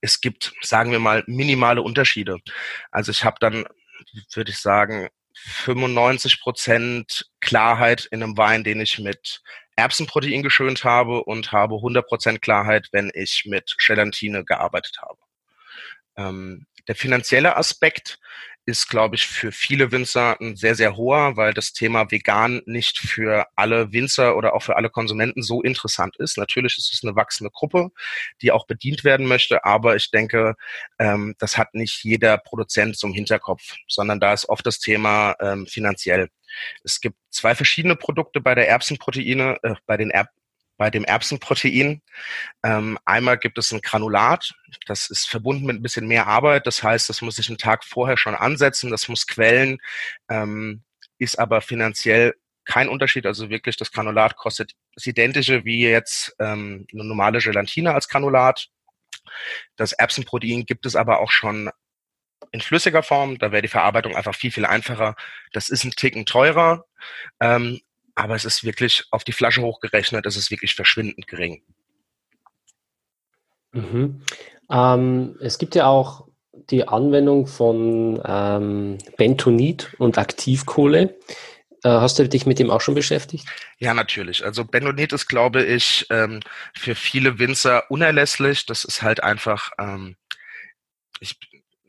Es 0.00 0.20
gibt, 0.20 0.52
sagen 0.60 0.90
wir 0.90 0.98
mal, 0.98 1.24
minimale 1.26 1.82
Unterschiede. 1.82 2.38
Also 2.90 3.10
ich 3.12 3.24
habe 3.24 3.36
dann, 3.40 3.64
würde 4.34 4.50
ich 4.50 4.58
sagen, 4.58 5.08
95 5.34 6.40
Prozent 6.40 7.30
Klarheit 7.40 8.06
in 8.10 8.22
einem 8.22 8.36
Wein, 8.36 8.64
den 8.64 8.80
ich 8.80 8.98
mit 8.98 9.40
Erbsenprotein 9.76 10.42
geschönt 10.42 10.82
habe 10.82 11.22
und 11.24 11.52
habe 11.52 11.76
100 11.76 12.06
Prozent 12.06 12.42
Klarheit, 12.42 12.88
wenn 12.90 13.10
ich 13.14 13.44
mit 13.46 13.76
Gelatine 13.78 14.44
gearbeitet 14.44 14.98
habe. 15.00 15.18
Ähm, 16.16 16.66
der 16.88 16.96
finanzielle 16.96 17.56
Aspekt 17.56 18.18
ist, 18.68 18.88
glaube 18.88 19.16
ich, 19.16 19.26
für 19.26 19.50
viele 19.50 19.92
Winzer 19.92 20.38
ein 20.42 20.54
sehr, 20.54 20.74
sehr 20.74 20.94
hoher, 20.94 21.38
weil 21.38 21.54
das 21.54 21.72
Thema 21.72 22.10
vegan 22.10 22.60
nicht 22.66 22.98
für 22.98 23.46
alle 23.56 23.92
Winzer 23.92 24.36
oder 24.36 24.54
auch 24.54 24.62
für 24.62 24.76
alle 24.76 24.90
Konsumenten 24.90 25.42
so 25.42 25.62
interessant 25.62 26.16
ist. 26.18 26.36
Natürlich 26.36 26.76
ist 26.76 26.92
es 26.92 27.02
eine 27.02 27.16
wachsende 27.16 27.50
Gruppe, 27.50 27.88
die 28.42 28.52
auch 28.52 28.66
bedient 28.66 29.04
werden 29.04 29.26
möchte, 29.26 29.64
aber 29.64 29.96
ich 29.96 30.10
denke, 30.10 30.54
ähm, 30.98 31.34
das 31.38 31.56
hat 31.56 31.72
nicht 31.72 32.04
jeder 32.04 32.36
Produzent 32.36 32.98
zum 32.98 33.14
Hinterkopf, 33.14 33.74
sondern 33.88 34.20
da 34.20 34.34
ist 34.34 34.50
oft 34.50 34.66
das 34.66 34.78
Thema 34.80 35.34
ähm, 35.40 35.66
finanziell. 35.66 36.28
Es 36.84 37.00
gibt 37.00 37.16
zwei 37.30 37.54
verschiedene 37.54 37.96
Produkte 37.96 38.42
bei 38.42 38.54
der 38.54 38.68
Erbsenproteine, 38.68 39.56
äh, 39.62 39.76
bei 39.86 39.96
den 39.96 40.10
Erb 40.10 40.28
bei 40.78 40.90
dem 40.90 41.04
Erbsenprotein. 41.04 42.00
Ähm, 42.64 42.98
einmal 43.04 43.36
gibt 43.36 43.58
es 43.58 43.70
ein 43.72 43.82
Granulat, 43.82 44.54
das 44.86 45.10
ist 45.10 45.28
verbunden 45.28 45.66
mit 45.66 45.76
ein 45.76 45.82
bisschen 45.82 46.06
mehr 46.06 46.26
Arbeit. 46.26 46.66
Das 46.66 46.82
heißt, 46.82 47.10
das 47.10 47.20
muss 47.20 47.38
ich 47.38 47.48
einen 47.48 47.58
Tag 47.58 47.84
vorher 47.84 48.16
schon 48.16 48.34
ansetzen, 48.34 48.90
das 48.90 49.08
muss 49.08 49.26
quellen, 49.26 49.78
ähm, 50.30 50.82
ist 51.18 51.38
aber 51.38 51.60
finanziell 51.60 52.34
kein 52.64 52.88
Unterschied. 52.88 53.26
Also 53.26 53.50
wirklich, 53.50 53.76
das 53.76 53.92
Granulat 53.92 54.36
kostet 54.36 54.74
das 54.94 55.06
Identische 55.06 55.64
wie 55.64 55.82
jetzt 55.82 56.34
ähm, 56.38 56.86
eine 56.92 57.04
normale 57.04 57.40
Gelatine 57.40 57.92
als 57.92 58.08
Granulat. 58.08 58.68
Das 59.76 59.92
Erbsenprotein 59.92 60.64
gibt 60.64 60.86
es 60.86 60.96
aber 60.96 61.20
auch 61.20 61.30
schon 61.30 61.70
in 62.52 62.60
flüssiger 62.60 63.02
Form. 63.02 63.38
Da 63.38 63.52
wäre 63.52 63.62
die 63.62 63.68
Verarbeitung 63.68 64.16
einfach 64.16 64.34
viel, 64.34 64.52
viel 64.52 64.66
einfacher. 64.66 65.16
Das 65.52 65.68
ist 65.68 65.84
ein 65.84 65.90
Ticken 65.90 66.24
teurer, 66.24 66.84
ähm, 67.40 67.80
aber 68.18 68.34
es 68.34 68.44
ist 68.44 68.64
wirklich 68.64 69.04
auf 69.12 69.22
die 69.22 69.32
Flasche 69.32 69.62
hochgerechnet, 69.62 70.26
es 70.26 70.36
ist 70.36 70.50
wirklich 70.50 70.74
verschwindend 70.74 71.28
gering. 71.28 71.62
Mhm. 73.72 74.22
Ähm, 74.70 75.36
es 75.40 75.58
gibt 75.58 75.76
ja 75.76 75.86
auch 75.86 76.26
die 76.52 76.88
Anwendung 76.88 77.46
von 77.46 78.20
ähm, 78.24 78.98
Bentonit 79.16 79.94
und 79.98 80.18
Aktivkohle. 80.18 81.16
Äh, 81.84 81.90
hast 81.90 82.18
du 82.18 82.28
dich 82.28 82.44
mit 82.44 82.58
dem 82.58 82.70
auch 82.70 82.80
schon 82.80 82.96
beschäftigt? 82.96 83.46
Ja, 83.78 83.94
natürlich. 83.94 84.44
Also 84.44 84.64
Bentonit 84.64 85.12
ist, 85.12 85.28
glaube 85.28 85.62
ich, 85.62 86.06
ähm, 86.10 86.40
für 86.74 86.96
viele 86.96 87.38
Winzer 87.38 87.88
unerlässlich. 87.88 88.66
Das 88.66 88.84
ist 88.84 89.02
halt 89.02 89.22
einfach, 89.22 89.70
ähm, 89.78 90.16
ich 91.20 91.38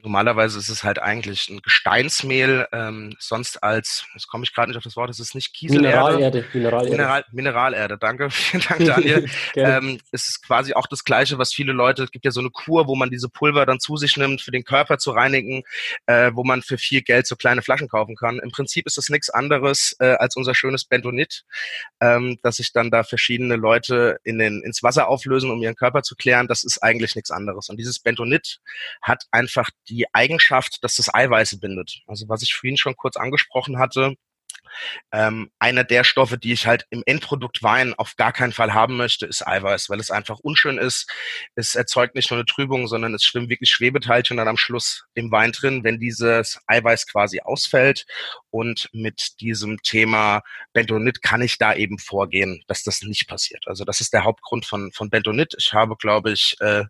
Normalerweise 0.01 0.59
ist 0.59 0.69
es 0.69 0.83
halt 0.83 0.99
eigentlich 0.99 1.49
ein 1.49 1.61
Gesteinsmehl, 1.61 2.67
ähm, 2.71 3.15
sonst 3.19 3.61
als, 3.63 4.05
jetzt 4.13 4.27
komme 4.27 4.45
ich 4.45 4.53
gerade 4.53 4.69
nicht 4.69 4.77
auf 4.77 4.83
das 4.83 4.95
Wort, 4.95 5.09
es 5.09 5.19
ist 5.19 5.35
nicht 5.35 5.53
Kieselerde. 5.53 5.87
Mineralerde. 5.87 6.45
Mineralerde, 6.53 6.89
Mineral, 6.91 7.25
Mineralerde 7.31 7.97
danke. 7.97 8.29
Vielen 8.29 8.63
Dank, 8.67 8.79
Daniel. 8.85 9.29
ähm, 9.55 9.99
es 10.11 10.29
ist 10.29 10.45
quasi 10.45 10.73
auch 10.73 10.87
das 10.87 11.03
Gleiche, 11.03 11.37
was 11.37 11.53
viele 11.53 11.73
Leute, 11.73 12.03
es 12.03 12.11
gibt 12.11 12.23
ja 12.23 12.31
so 12.31 12.39
eine 12.39 12.49
Kur, 12.49 12.87
wo 12.87 12.95
man 12.95 13.09
diese 13.09 13.27
Pulver 13.29 13.65
dann 13.65 13.79
zu 13.79 13.97
sich 13.97 14.15
nimmt, 14.15 14.41
für 14.41 14.51
den 14.51 14.63
Körper 14.63 14.99
zu 14.99 15.11
reinigen, 15.11 15.63
äh, 16.05 16.31
wo 16.33 16.43
man 16.43 16.61
für 16.61 16.77
viel 16.77 17.01
Geld 17.01 17.27
so 17.27 17.35
kleine 17.35 17.61
Flaschen 17.61 17.89
kaufen 17.89 18.15
kann. 18.15 18.39
Im 18.39 18.51
Prinzip 18.51 18.85
ist 18.85 18.97
das 18.97 19.09
nichts 19.09 19.29
anderes 19.29 19.95
äh, 19.99 20.13
als 20.13 20.35
unser 20.37 20.55
schönes 20.55 20.85
Bentonit, 20.85 21.43
ähm, 21.99 22.37
dass 22.41 22.57
sich 22.57 22.71
dann 22.71 22.89
da 22.89 23.03
verschiedene 23.03 23.57
Leute 23.57 24.19
in 24.23 24.39
den, 24.39 24.61
ins 24.63 24.81
Wasser 24.81 25.09
auflösen, 25.09 25.51
um 25.51 25.61
ihren 25.61 25.75
Körper 25.75 26.03
zu 26.03 26.15
klären. 26.15 26.47
Das 26.47 26.63
ist 26.63 26.81
eigentlich 26.81 27.15
nichts 27.15 27.31
anderes. 27.31 27.69
Und 27.69 27.77
dieses 27.77 27.99
Bentonit 27.99 28.59
hat 29.01 29.25
einfach 29.31 29.69
die 29.89 30.05
Eigenschaft, 30.13 30.83
dass 30.83 30.95
das 30.95 31.13
Eiweiße 31.13 31.59
bindet. 31.59 32.01
Also 32.07 32.29
was 32.29 32.41
ich 32.41 32.53
vorhin 32.53 32.77
schon 32.77 32.95
kurz 32.95 33.17
angesprochen 33.17 33.79
hatte, 33.79 34.15
ähm, 35.11 35.51
einer 35.59 35.83
der 35.83 36.03
Stoffe, 36.03 36.37
die 36.37 36.53
ich 36.53 36.67
halt 36.67 36.85
im 36.89 37.03
Endprodukt 37.05 37.63
Wein 37.63 37.93
auf 37.95 38.15
gar 38.15 38.31
keinen 38.31 38.53
Fall 38.53 38.73
haben 38.73 38.97
möchte, 38.97 39.25
ist 39.25 39.45
Eiweiß, 39.45 39.89
weil 39.89 39.99
es 39.99 40.11
einfach 40.11 40.39
unschön 40.39 40.77
ist. 40.77 41.09
Es 41.55 41.75
erzeugt 41.75 42.15
nicht 42.15 42.29
nur 42.29 42.37
eine 42.39 42.45
Trübung, 42.45 42.87
sondern 42.87 43.13
es 43.13 43.23
schwimmen 43.23 43.49
wirklich 43.49 43.69
Schwebeteilchen 43.69 44.37
dann 44.37 44.47
am 44.47 44.57
Schluss 44.57 45.05
im 45.13 45.31
Wein 45.31 45.51
drin, 45.51 45.83
wenn 45.83 45.99
dieses 45.99 46.59
Eiweiß 46.67 47.07
quasi 47.07 47.41
ausfällt. 47.41 48.05
Und 48.49 48.89
mit 48.93 49.39
diesem 49.41 49.81
Thema 49.81 50.41
Bentonit 50.73 51.21
kann 51.21 51.41
ich 51.41 51.57
da 51.57 51.73
eben 51.73 51.99
vorgehen, 51.99 52.63
dass 52.67 52.83
das 52.83 53.01
nicht 53.01 53.27
passiert. 53.27 53.65
Also 53.67 53.85
das 53.85 54.01
ist 54.01 54.13
der 54.13 54.23
Hauptgrund 54.23 54.65
von, 54.65 54.91
von 54.91 55.09
Bentonit. 55.09 55.55
Ich 55.57 55.73
habe, 55.73 55.95
glaube 55.97 56.31
ich, 56.31 56.55
äh, 56.59 56.85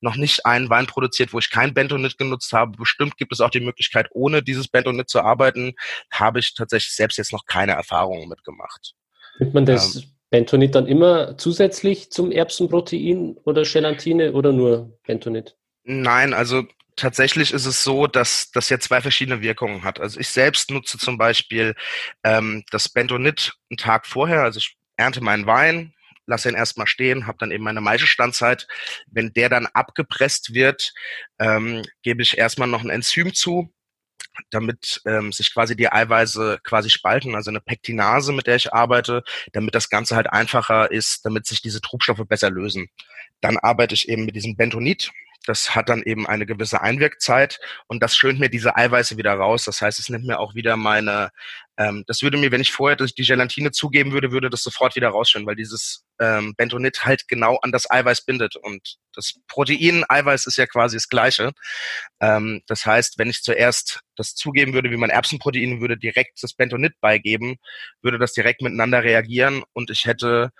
noch 0.00 0.16
nicht 0.16 0.46
einen 0.46 0.70
Wein 0.70 0.86
produziert, 0.86 1.32
wo 1.32 1.38
ich 1.38 1.50
kein 1.50 1.74
Bentonit 1.74 2.18
genutzt 2.18 2.52
habe. 2.52 2.76
Bestimmt 2.76 3.16
gibt 3.16 3.32
es 3.32 3.40
auch 3.40 3.50
die 3.50 3.60
Möglichkeit, 3.60 4.08
ohne 4.12 4.42
dieses 4.42 4.68
Bentonit 4.68 5.08
zu 5.08 5.20
arbeiten. 5.20 5.74
Habe 6.12 6.38
ich 6.38 6.54
tatsächlich 6.54 6.94
selbst 6.94 7.18
jetzt 7.18 7.32
noch 7.32 7.46
keine 7.46 7.72
Erfahrungen 7.72 8.28
mitgemacht. 8.28 8.94
Nimmt 9.38 9.54
man 9.54 9.66
das 9.66 9.96
ähm, 9.96 10.02
Bentonit 10.30 10.74
dann 10.74 10.86
immer 10.86 11.38
zusätzlich 11.38 12.10
zum 12.10 12.30
Erbsenprotein 12.30 13.36
oder 13.44 13.62
Gelatine 13.62 14.32
oder 14.32 14.52
nur 14.52 14.98
Bentonit? 15.06 15.56
Nein, 15.84 16.34
also 16.34 16.64
tatsächlich 16.96 17.52
ist 17.52 17.64
es 17.64 17.82
so, 17.82 18.06
dass 18.06 18.50
das 18.50 18.68
ja 18.68 18.78
zwei 18.78 19.00
verschiedene 19.00 19.40
Wirkungen 19.40 19.84
hat. 19.84 20.00
Also 20.00 20.20
ich 20.20 20.28
selbst 20.28 20.70
nutze 20.70 20.98
zum 20.98 21.16
Beispiel 21.16 21.74
ähm, 22.24 22.64
das 22.70 22.88
Bentonit 22.88 23.54
einen 23.70 23.78
Tag 23.78 24.06
vorher, 24.06 24.42
also 24.42 24.58
ich 24.58 24.76
ernte 24.96 25.22
meinen 25.22 25.46
Wein, 25.46 25.94
lasse 26.28 26.48
ihn 26.48 26.54
erstmal 26.54 26.86
stehen, 26.86 27.26
habe 27.26 27.38
dann 27.40 27.50
eben 27.50 27.64
meine 27.64 27.80
Maischestandzeit. 27.80 28.68
Wenn 29.10 29.32
der 29.32 29.48
dann 29.48 29.66
abgepresst 29.66 30.54
wird, 30.54 30.92
ähm, 31.38 31.82
gebe 32.02 32.22
ich 32.22 32.38
erstmal 32.38 32.68
noch 32.68 32.84
ein 32.84 32.90
Enzym 32.90 33.34
zu, 33.34 33.72
damit 34.50 35.00
ähm, 35.06 35.32
sich 35.32 35.52
quasi 35.52 35.74
die 35.74 35.90
Eiweiße 35.90 36.60
quasi 36.62 36.90
spalten, 36.90 37.34
also 37.34 37.50
eine 37.50 37.60
Pektinase, 37.60 38.32
mit 38.32 38.46
der 38.46 38.56
ich 38.56 38.72
arbeite, 38.72 39.24
damit 39.52 39.74
das 39.74 39.88
Ganze 39.88 40.14
halt 40.16 40.30
einfacher 40.30 40.92
ist, 40.92 41.24
damit 41.24 41.46
sich 41.46 41.62
diese 41.62 41.80
Trubstoffe 41.80 42.26
besser 42.28 42.50
lösen. 42.50 42.88
Dann 43.40 43.56
arbeite 43.56 43.94
ich 43.94 44.08
eben 44.08 44.24
mit 44.24 44.36
diesem 44.36 44.56
Bentonit, 44.56 45.10
das 45.46 45.74
hat 45.74 45.88
dann 45.88 46.02
eben 46.02 46.26
eine 46.26 46.46
gewisse 46.46 46.82
Einwirkzeit 46.82 47.58
und 47.86 48.02
das 48.02 48.16
schönt 48.16 48.38
mir 48.38 48.50
diese 48.50 48.76
Eiweiße 48.76 49.16
wieder 49.16 49.32
raus. 49.34 49.64
Das 49.64 49.80
heißt, 49.80 49.98
es 49.98 50.08
nimmt 50.08 50.26
mir 50.26 50.38
auch 50.38 50.54
wieder 50.54 50.76
meine, 50.76 51.30
ähm, 51.78 52.04
das 52.06 52.22
würde 52.22 52.36
mir, 52.36 52.52
wenn 52.52 52.60
ich 52.60 52.72
vorher 52.72 52.96
die 52.96 53.22
Gelatine 53.22 53.70
zugeben 53.70 54.12
würde, 54.12 54.30
würde 54.30 54.50
das 54.50 54.62
sofort 54.62 54.94
wieder 54.96 55.08
rausschön, 55.08 55.46
weil 55.46 55.56
dieses 55.56 56.04
ähm, 56.20 56.54
Bentonit 56.56 57.04
halt 57.04 57.28
genau 57.28 57.56
an 57.62 57.72
das 57.72 57.90
Eiweiß 57.90 58.24
bindet 58.26 58.56
und 58.56 58.96
das 59.14 59.34
Protein-Eiweiß 59.48 60.46
ist 60.46 60.58
ja 60.58 60.66
quasi 60.66 60.96
das 60.96 61.08
gleiche. 61.08 61.52
Ähm, 62.20 62.62
das 62.66 62.84
heißt, 62.84 63.18
wenn 63.18 63.30
ich 63.30 63.42
zuerst 63.42 64.00
das 64.16 64.34
zugeben 64.34 64.74
würde, 64.74 64.90
wie 64.90 64.96
mein 64.96 65.10
Erbsenprotein, 65.10 65.80
würde 65.80 65.96
direkt 65.96 66.42
das 66.42 66.52
Bentonit 66.54 66.94
beigeben, 67.00 67.56
würde 68.02 68.18
das 68.18 68.32
direkt 68.32 68.60
miteinander 68.60 69.02
reagieren 69.02 69.62
und 69.72 69.90
ich 69.90 70.04
hätte 70.04 70.50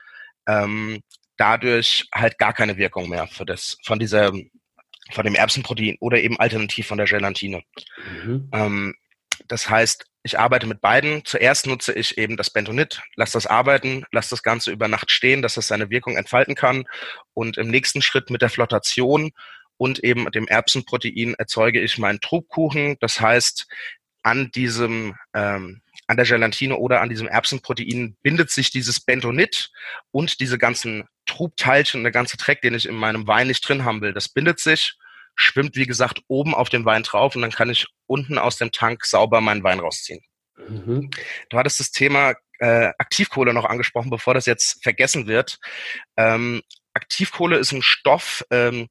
ähm, 0.47 1.01
dadurch 1.37 2.09
halt 2.13 2.39
gar 2.39 2.53
keine 2.53 2.77
Wirkung 2.77 3.09
mehr 3.09 3.27
für 3.27 3.47
das, 3.47 3.77
von 3.85 3.99
dieser 3.99 4.33
von 5.13 5.25
dem 5.25 5.35
Erbsenprotein 5.35 5.97
oder 6.01 6.21
eben 6.21 6.39
alternativ 6.39 6.87
von 6.87 6.99
der 6.99 7.07
Gelatine. 7.07 7.63
Mhm. 8.25 8.49
Ähm, 8.53 8.95
das 9.47 9.71
heißt, 9.71 10.05
ich 10.23 10.39
arbeite 10.39 10.67
mit 10.67 10.81
beiden. 10.81 11.25
Zuerst 11.25 11.67
nutze 11.67 11.93
ich 11.93 12.19
eben 12.19 12.37
das 12.37 12.51
Bentonit, 12.51 13.01
lasse 13.17 13.35
das 13.35 13.47
arbeiten, 13.47 14.05
lasse 14.11 14.31
das 14.31 14.43
Ganze 14.43 14.71
über 14.71 14.89
Nacht 14.89 15.11
stehen, 15.11 15.43
dass 15.43 15.57
es 15.57 15.69
seine 15.69 15.91
Wirkung 15.91 16.17
entfalten 16.17 16.55
kann. 16.55 16.85
Und 17.35 17.57
im 17.57 17.69
nächsten 17.69 18.03
Schritt 18.03 18.31
mit 18.31 18.43
der 18.43 18.51
Flotation 18.51 19.31
und 19.77 20.01
eben 20.01 20.31
dem 20.33 20.49
Erbsenprotein 20.49 21.35
erzeuge 21.35 21.81
ich 21.81 21.99
meinen 21.99 22.21
Trubkuchen. 22.21 22.97
Das 23.01 23.21
heißt, 23.21 23.69
an 24.23 24.51
diesem 24.51 25.15
ähm, 25.35 25.81
an 26.09 26.17
der 26.17 26.27
Gelatine 26.27 26.77
oder 26.77 27.01
an 27.01 27.11
diesem 27.11 27.29
Erbsenprotein 27.29 28.17
bindet 28.23 28.51
sich 28.51 28.71
dieses 28.71 28.99
Bentonit 28.99 29.71
und 30.11 30.41
diese 30.41 30.59
ganzen 30.59 31.05
Trubteilchen 31.39 32.01
und 32.01 32.05
der 32.05 32.13
ganze 32.13 32.37
Dreck, 32.37 32.61
den 32.63 32.75
ich 32.75 32.87
in 32.87 32.97
meinem 32.97 33.27
Wein 33.27 33.47
nicht 33.47 33.67
drin 33.67 33.85
haben 33.85 34.01
will, 34.01 34.13
das 34.13 34.29
bindet 34.29 34.59
sich, 34.59 34.95
schwimmt 35.37 35.77
wie 35.77 35.87
gesagt 35.87 36.21
oben 36.27 36.55
auf 36.55 36.69
den 36.69 36.85
Wein 36.85 37.05
drauf 37.05 37.37
und 37.37 37.43
dann 37.43 37.53
kann 37.53 37.71
ich 37.71 37.87
unten 38.07 38.39
aus 38.39 38.57
dem 38.57 38.73
Tank 38.73 39.05
sauber 39.05 39.41
meinen 39.41 39.63
Wein 39.63 39.79
rausziehen. 39.79 40.21
Mhm. 40.57 41.11
Du 41.49 41.59
hattest 41.59 41.79
das 41.79 41.93
Thema 41.93 42.35
äh, 42.59 42.91
Aktivkohle 42.99 43.55
noch 43.55 43.65
angesprochen, 43.65 44.11
bevor 44.11 44.35
das 44.35 44.47
jetzt 44.47 44.83
vergessen 44.83 45.29
wird. 45.29 45.59
Ähm, 46.17 46.61
Aktivkohle 46.93 47.59
ist 47.59 47.71
ein 47.71 47.83
Stoff, 47.83 48.45
ähm, 48.51 48.89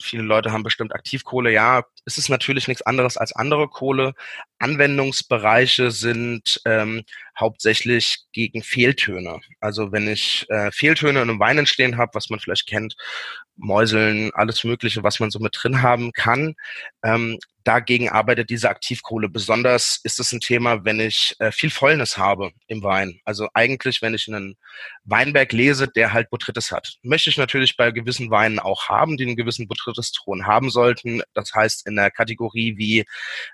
viele 0.00 0.22
Leute 0.22 0.52
haben 0.52 0.62
bestimmt 0.62 0.94
Aktivkohle. 0.94 1.52
Ja, 1.52 1.84
es 2.04 2.18
ist 2.18 2.28
natürlich 2.28 2.68
nichts 2.68 2.82
anderes 2.82 3.16
als 3.16 3.32
andere 3.32 3.68
Kohle. 3.68 4.14
Anwendungsbereiche 4.58 5.90
sind 5.90 6.60
ähm, 6.64 7.02
hauptsächlich 7.38 8.18
gegen 8.32 8.62
Fehltöne. 8.62 9.40
Also 9.60 9.92
wenn 9.92 10.08
ich 10.08 10.46
äh, 10.50 10.70
Fehltöne 10.70 11.22
in 11.22 11.30
einem 11.30 11.40
Wein 11.40 11.58
entstehen 11.58 11.96
habe, 11.96 12.12
was 12.14 12.30
man 12.30 12.40
vielleicht 12.40 12.66
kennt, 12.66 12.96
Mäuseln, 13.56 14.30
alles 14.34 14.64
Mögliche, 14.64 15.02
was 15.02 15.20
man 15.20 15.30
so 15.30 15.38
mit 15.38 15.56
drin 15.60 15.82
haben 15.82 16.12
kann, 16.12 16.54
ähm, 17.02 17.38
dagegen 17.66 18.08
arbeitet 18.08 18.48
diese 18.48 18.70
Aktivkohle. 18.70 19.28
Besonders 19.28 19.98
ist 20.04 20.20
es 20.20 20.32
ein 20.32 20.40
Thema, 20.40 20.84
wenn 20.84 21.00
ich 21.00 21.34
äh, 21.40 21.50
viel 21.50 21.70
Fäulnis 21.70 22.16
habe 22.16 22.52
im 22.68 22.82
Wein. 22.84 23.20
Also 23.24 23.48
eigentlich, 23.54 24.02
wenn 24.02 24.14
ich 24.14 24.28
einen 24.28 24.56
Weinberg 25.04 25.52
lese, 25.52 25.88
der 25.88 26.12
halt 26.12 26.30
Botrytis 26.30 26.70
hat. 26.70 26.94
Möchte 27.02 27.28
ich 27.28 27.36
natürlich 27.36 27.76
bei 27.76 27.90
gewissen 27.90 28.30
Weinen 28.30 28.60
auch 28.60 28.88
haben, 28.88 29.16
die 29.16 29.24
einen 29.24 29.36
gewissen 29.36 29.66
Botrytis-Ton 29.66 30.46
haben 30.46 30.70
sollten. 30.70 31.22
Das 31.34 31.52
heißt, 31.54 31.86
in 31.88 31.96
der 31.96 32.12
Kategorie 32.12 32.76
wie 32.76 33.04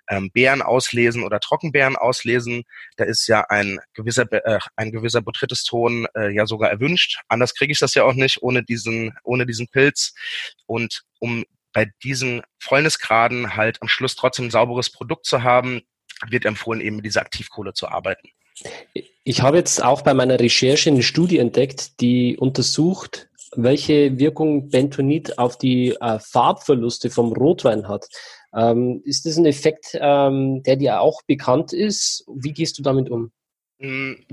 ähm, 0.09 0.31
Beeren 0.31 0.61
auslesen 0.61 1.25
oder 1.25 1.40
Trockenbeeren 1.40 1.97
auslesen, 1.97 2.64
da 2.97 3.04
ist 3.04 3.26
ja 3.28 3.47
ein 3.49 3.78
gewisser, 3.95 4.31
äh, 4.31 4.59
ein 4.76 4.92
gewisser 4.92 5.23
Botrytis-Ton 5.23 6.07
äh, 6.14 6.35
ja 6.35 6.45
sogar 6.47 6.71
erwünscht. 6.71 7.19
Anders 7.28 7.54
kriege 7.54 7.73
ich 7.73 7.78
das 7.78 7.95
ja 7.95 8.04
auch 8.04 8.14
nicht 8.14 8.42
ohne 8.42 8.62
diesen, 8.62 9.16
ohne 9.25 9.47
diesen 9.47 9.69
Pilz. 9.69 10.12
Und 10.66 11.02
um 11.19 11.45
bei 11.73 11.91
diesen 12.02 12.43
Fäulnisgraden 12.59 13.57
halt 13.57 13.81
am 13.81 13.88
Schluss 13.88 14.17
trotzdem 14.17 14.47
ein 14.47 14.50
sauberes 14.50 14.91
Produkt 14.91 15.26
zu 15.26 15.43
haben, 15.43 15.83
wird 16.29 16.45
empfohlen, 16.45 16.81
eben 16.81 16.97
mit 16.97 17.05
dieser 17.05 17.23
Aktivkohle 17.23 17.73
zu 17.73 17.88
arbeiten. 17.88 18.29
Ich 19.25 19.43
habe 19.43 19.57
jetzt 19.57 19.83
auch 19.83 20.02
bei 20.02 20.14
meiner 20.14 20.38
Recherche 20.38 20.91
eine 20.91 21.02
Studie 21.02 21.38
entdeckt, 21.38 22.00
die 22.00 22.37
untersucht, 22.37 23.29
welche 23.55 24.19
Wirkung 24.19 24.69
Bentonit 24.69 25.38
auf 25.38 25.59
die 25.59 25.97
äh, 26.00 26.19
Farbverluste 26.19 27.11
vom 27.11 27.33
Rotwein 27.33 27.88
hat. 27.88 28.07
Ähm, 28.55 29.02
ist 29.05 29.26
das 29.26 29.37
ein 29.37 29.47
Effekt, 29.47 29.97
ähm, 30.00 30.62
der 30.62 30.76
dir 30.76 31.00
auch 31.00 31.23
bekannt 31.26 31.73
ist? 31.73 32.25
Wie 32.35 32.52
gehst 32.52 32.79
du 32.79 32.83
damit 32.83 33.11
um? 33.11 33.33
Hm, 33.79 34.25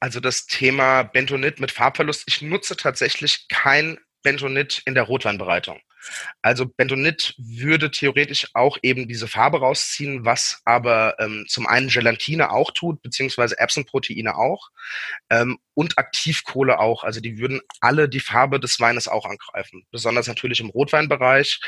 also 0.00 0.20
das 0.20 0.46
Thema 0.46 1.02
Bentonit 1.04 1.60
mit 1.60 1.72
Farbverlust, 1.72 2.24
ich 2.26 2.42
nutze 2.42 2.76
tatsächlich 2.76 3.46
kein 3.48 3.98
Bentonit 4.22 4.82
in 4.84 4.94
der 4.94 5.04
Rotweinbereitung. 5.04 5.78
Also 6.42 6.66
Bentonit 6.66 7.34
würde 7.38 7.90
theoretisch 7.90 8.48
auch 8.54 8.78
eben 8.82 9.08
diese 9.08 9.28
Farbe 9.28 9.60
rausziehen, 9.60 10.24
was 10.24 10.60
aber 10.64 11.16
ähm, 11.18 11.44
zum 11.48 11.66
einen 11.66 11.88
Gelatine 11.88 12.50
auch 12.50 12.70
tut, 12.72 13.02
beziehungsweise 13.02 13.58
Erbsenproteine 13.58 14.36
auch 14.36 14.70
ähm, 15.30 15.58
und 15.74 15.98
Aktivkohle 15.98 16.78
auch. 16.78 17.04
Also 17.04 17.20
die 17.20 17.38
würden 17.38 17.60
alle 17.80 18.08
die 18.08 18.20
Farbe 18.20 18.58
des 18.58 18.80
Weines 18.80 19.08
auch 19.08 19.26
angreifen. 19.26 19.84
Besonders 19.90 20.26
natürlich 20.26 20.60
im 20.60 20.70
Rotweinbereich. 20.70 21.60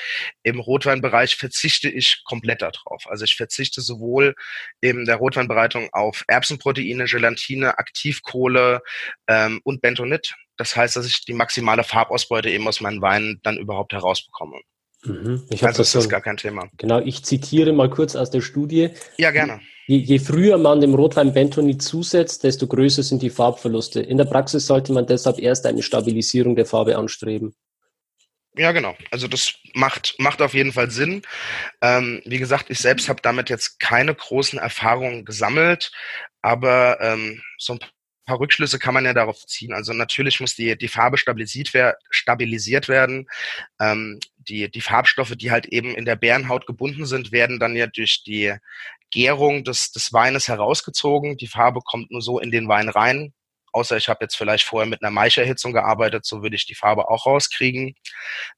Im 0.42 0.60
Rotweinbereich 0.60 1.36
verzichte 1.36 1.88
ich 1.88 2.22
komplett 2.24 2.62
darauf. 2.62 3.06
Also 3.06 3.24
ich 3.24 3.36
verzichte 3.36 3.82
sowohl 3.82 4.34
in 4.80 5.04
der 5.04 5.16
Rotweinbereitung 5.16 5.88
auf 5.92 6.24
Erbsenproteine, 6.26 7.04
Gelatine, 7.04 7.78
Aktivkohle 7.78 8.80
ähm, 9.26 9.60
und 9.64 9.80
Bentonit. 9.80 10.34
Das 10.58 10.76
heißt, 10.76 10.96
dass 10.96 11.06
ich 11.06 11.24
die 11.24 11.32
maximale 11.32 11.84
Farbausbeute 11.84 12.50
eben 12.50 12.68
aus 12.68 12.80
meinen 12.80 13.00
Weinen 13.00 13.40
dann 13.42 13.56
überhaupt 13.56 13.92
herausbekomme. 13.92 14.60
Mhm. 15.04 15.44
Ich 15.50 15.64
also 15.64 15.78
das, 15.78 15.92
das 15.92 16.04
ist 16.04 16.10
gar 16.10 16.20
kein 16.20 16.36
Thema. 16.36 16.68
Genau, 16.76 16.98
ich 16.98 17.24
zitiere 17.24 17.72
mal 17.72 17.88
kurz 17.88 18.16
aus 18.16 18.30
der 18.30 18.40
Studie. 18.40 18.90
Ja, 19.16 19.30
gerne. 19.30 19.60
Je, 19.86 19.96
je 19.96 20.18
früher 20.18 20.58
man 20.58 20.80
dem 20.80 20.94
Rotwein 20.94 21.32
Bentonit 21.32 21.80
zusetzt, 21.80 22.44
desto 22.44 22.66
größer 22.66 23.02
sind 23.02 23.22
die 23.22 23.30
Farbverluste. 23.30 24.00
In 24.00 24.18
der 24.18 24.24
Praxis 24.24 24.66
sollte 24.66 24.92
man 24.92 25.06
deshalb 25.06 25.38
erst 25.38 25.64
eine 25.66 25.82
Stabilisierung 25.82 26.56
der 26.56 26.66
Farbe 26.66 26.98
anstreben. 26.98 27.54
Ja, 28.56 28.72
genau. 28.72 28.96
Also 29.12 29.28
das 29.28 29.54
macht, 29.74 30.16
macht 30.18 30.42
auf 30.42 30.52
jeden 30.52 30.72
Fall 30.72 30.90
Sinn. 30.90 31.22
Ähm, 31.80 32.20
wie 32.24 32.38
gesagt, 32.38 32.70
ich 32.70 32.80
selbst 32.80 33.08
habe 33.08 33.22
damit 33.22 33.50
jetzt 33.50 33.78
keine 33.78 34.14
großen 34.14 34.58
Erfahrungen 34.58 35.24
gesammelt, 35.24 35.92
aber 36.42 36.98
ähm, 37.00 37.40
so 37.56 37.74
ein 37.74 37.78
paar 38.28 38.38
Rückschlüsse 38.38 38.78
kann 38.78 38.94
man 38.94 39.04
ja 39.04 39.14
darauf 39.14 39.44
ziehen. 39.46 39.72
Also 39.72 39.92
natürlich 39.92 40.38
muss 40.38 40.54
die, 40.54 40.76
die 40.76 40.88
Farbe 40.88 41.18
stabilisiert, 41.18 41.74
wer, 41.74 41.96
stabilisiert 42.10 42.86
werden. 42.88 43.26
Ähm, 43.80 44.20
die, 44.36 44.70
die 44.70 44.80
Farbstoffe, 44.80 45.34
die 45.34 45.50
halt 45.50 45.66
eben 45.66 45.94
in 45.94 46.04
der 46.04 46.16
Bärenhaut 46.16 46.66
gebunden 46.66 47.06
sind, 47.06 47.32
werden 47.32 47.58
dann 47.58 47.74
ja 47.74 47.86
durch 47.86 48.22
die 48.22 48.54
Gärung 49.10 49.64
des, 49.64 49.92
des 49.92 50.12
Weines 50.12 50.46
herausgezogen. 50.46 51.38
Die 51.38 51.48
Farbe 51.48 51.80
kommt 51.80 52.10
nur 52.10 52.22
so 52.22 52.38
in 52.38 52.50
den 52.50 52.68
Wein 52.68 52.88
rein. 52.88 53.32
Außer 53.72 53.96
ich 53.96 54.08
habe 54.08 54.24
jetzt 54.24 54.36
vielleicht 54.36 54.64
vorher 54.64 54.88
mit 54.88 55.02
einer 55.02 55.10
Maicherhitzung 55.10 55.72
gearbeitet, 55.72 56.24
so 56.24 56.42
würde 56.42 56.56
ich 56.56 56.66
die 56.66 56.74
Farbe 56.74 57.08
auch 57.08 57.26
rauskriegen. 57.26 57.94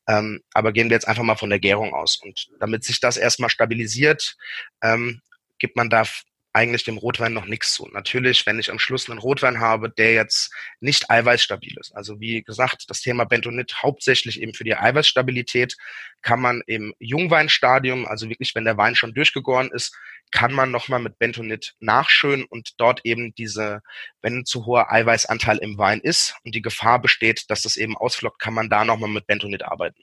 Ähm, 0.08 0.40
aber 0.52 0.72
gehen 0.72 0.90
wir 0.90 0.96
jetzt 0.96 1.08
einfach 1.08 1.22
mal 1.22 1.36
von 1.36 1.50
der 1.50 1.60
Gärung 1.60 1.94
aus. 1.94 2.16
Und 2.22 2.48
damit 2.58 2.84
sich 2.84 3.00
das 3.00 3.16
erstmal 3.16 3.50
stabilisiert, 3.50 4.36
ähm, 4.82 5.20
gibt 5.58 5.76
man 5.76 5.90
da 5.90 6.04
eigentlich 6.52 6.84
dem 6.84 6.98
Rotwein 6.98 7.32
noch 7.32 7.46
nichts 7.46 7.72
zu. 7.74 7.88
Natürlich, 7.92 8.44
wenn 8.46 8.58
ich 8.58 8.70
am 8.70 8.78
Schluss 8.78 9.08
einen 9.08 9.20
Rotwein 9.20 9.60
habe, 9.60 9.88
der 9.88 10.12
jetzt 10.12 10.52
nicht 10.80 11.10
eiweißstabil 11.10 11.76
ist. 11.78 11.94
Also 11.94 12.20
wie 12.20 12.42
gesagt, 12.42 12.84
das 12.88 13.00
Thema 13.00 13.24
Bentonit 13.24 13.82
hauptsächlich 13.82 14.40
eben 14.40 14.54
für 14.54 14.64
die 14.64 14.76
Eiweißstabilität 14.76 15.76
kann 16.22 16.40
man 16.40 16.62
im 16.66 16.94
Jungweinstadium, 16.98 18.06
also 18.06 18.28
wirklich, 18.28 18.54
wenn 18.54 18.64
der 18.64 18.76
Wein 18.76 18.96
schon 18.96 19.14
durchgegoren 19.14 19.70
ist, 19.70 19.96
kann 20.32 20.52
man 20.52 20.70
nochmal 20.70 21.00
mit 21.00 21.18
Bentonit 21.18 21.74
nachschönen 21.80 22.44
und 22.44 22.74
dort 22.78 23.00
eben 23.04 23.34
diese, 23.34 23.82
wenn 24.20 24.44
zu 24.44 24.66
hoher 24.66 24.92
Eiweißanteil 24.92 25.58
im 25.58 25.78
Wein 25.78 26.00
ist 26.00 26.34
und 26.44 26.54
die 26.54 26.62
Gefahr 26.62 27.00
besteht, 27.00 27.48
dass 27.48 27.62
das 27.62 27.76
eben 27.76 27.96
ausflockt, 27.96 28.40
kann 28.40 28.54
man 28.54 28.68
da 28.68 28.84
nochmal 28.84 29.10
mit 29.10 29.26
Bentonit 29.26 29.62
arbeiten. 29.62 30.02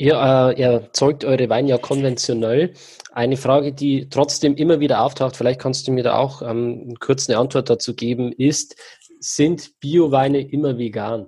Ihr, 0.00 0.14
äh, 0.14 0.62
erzeugt 0.62 1.24
eure 1.24 1.48
Weine 1.48 1.70
ja 1.70 1.78
konventionell. 1.78 2.72
Eine 3.10 3.36
Frage, 3.36 3.72
die 3.72 4.08
trotzdem 4.08 4.54
immer 4.54 4.78
wieder 4.78 5.00
auftaucht, 5.00 5.36
vielleicht 5.36 5.60
kannst 5.60 5.88
du 5.88 5.92
mir 5.92 6.04
da 6.04 6.14
auch 6.14 6.40
ähm, 6.40 6.94
kurz 7.00 7.28
eine 7.28 7.38
Antwort 7.38 7.68
dazu 7.68 7.96
geben, 7.96 8.32
ist, 8.32 8.76
sind 9.18 9.80
Bioweine 9.80 10.40
immer 10.40 10.78
vegan? 10.78 11.26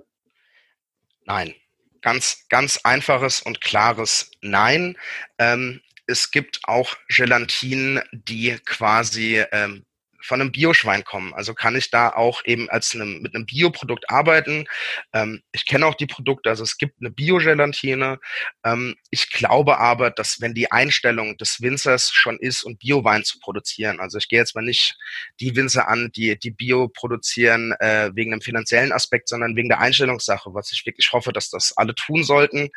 Nein. 1.25 1.53
Ganz, 2.01 2.47
ganz 2.49 2.79
einfaches 2.83 3.41
und 3.41 3.61
klares 3.61 4.31
Nein. 4.41 4.97
Ähm, 5.37 5.81
es 6.07 6.31
gibt 6.31 6.61
auch 6.63 6.95
Gelatinen, 7.09 8.01
die 8.11 8.57
quasi 8.65 9.43
ähm, 9.51 9.85
von 10.23 10.41
einem 10.41 10.51
Bioschwein 10.51 11.03
kommen. 11.03 11.33
Also 11.33 11.53
kann 11.53 11.75
ich 11.75 11.89
da 11.89 12.09
auch 12.09 12.41
eben 12.45 12.69
als 12.69 12.95
einem, 12.95 13.21
mit 13.21 13.35
einem 13.35 13.45
Bioprodukt 13.45 14.09
arbeiten. 14.09 14.65
Ähm, 15.13 15.41
ich 15.51 15.65
kenne 15.65 15.85
auch 15.85 15.95
die 15.95 16.07
Produkte, 16.07 16.49
also 16.49 16.63
es 16.63 16.77
gibt 16.77 16.99
eine 16.99 17.11
Biogelatine. 17.11 18.19
Ähm, 18.63 18.95
ich 19.09 19.29
glaube 19.31 19.79
aber, 19.79 20.11
dass 20.11 20.41
wenn 20.41 20.53
die 20.53 20.71
Einstellung 20.71 21.37
des 21.37 21.61
Winzers 21.61 22.11
schon 22.11 22.37
ist, 22.39 22.63
und 22.63 22.79
Biowein 22.79 23.23
zu 23.23 23.39
produzieren, 23.39 23.99
also 23.99 24.17
ich 24.17 24.27
gehe 24.27 24.39
jetzt 24.39 24.55
mal 24.55 24.61
nicht 24.61 24.97
die 25.39 25.55
Winzer 25.55 25.87
an, 25.87 26.11
die, 26.15 26.37
die 26.37 26.51
Bio 26.51 26.87
produzieren 26.87 27.73
äh, 27.79 28.11
wegen 28.13 28.33
einem 28.33 28.41
finanziellen 28.41 28.91
Aspekt, 28.91 29.29
sondern 29.29 29.55
wegen 29.55 29.69
der 29.69 29.79
Einstellungssache, 29.79 30.53
was 30.53 30.71
ich 30.71 30.85
wirklich 30.85 31.11
hoffe, 31.11 31.33
dass 31.33 31.49
das 31.49 31.73
alle 31.75 31.95
tun 31.95 32.23
sollten 32.23 32.69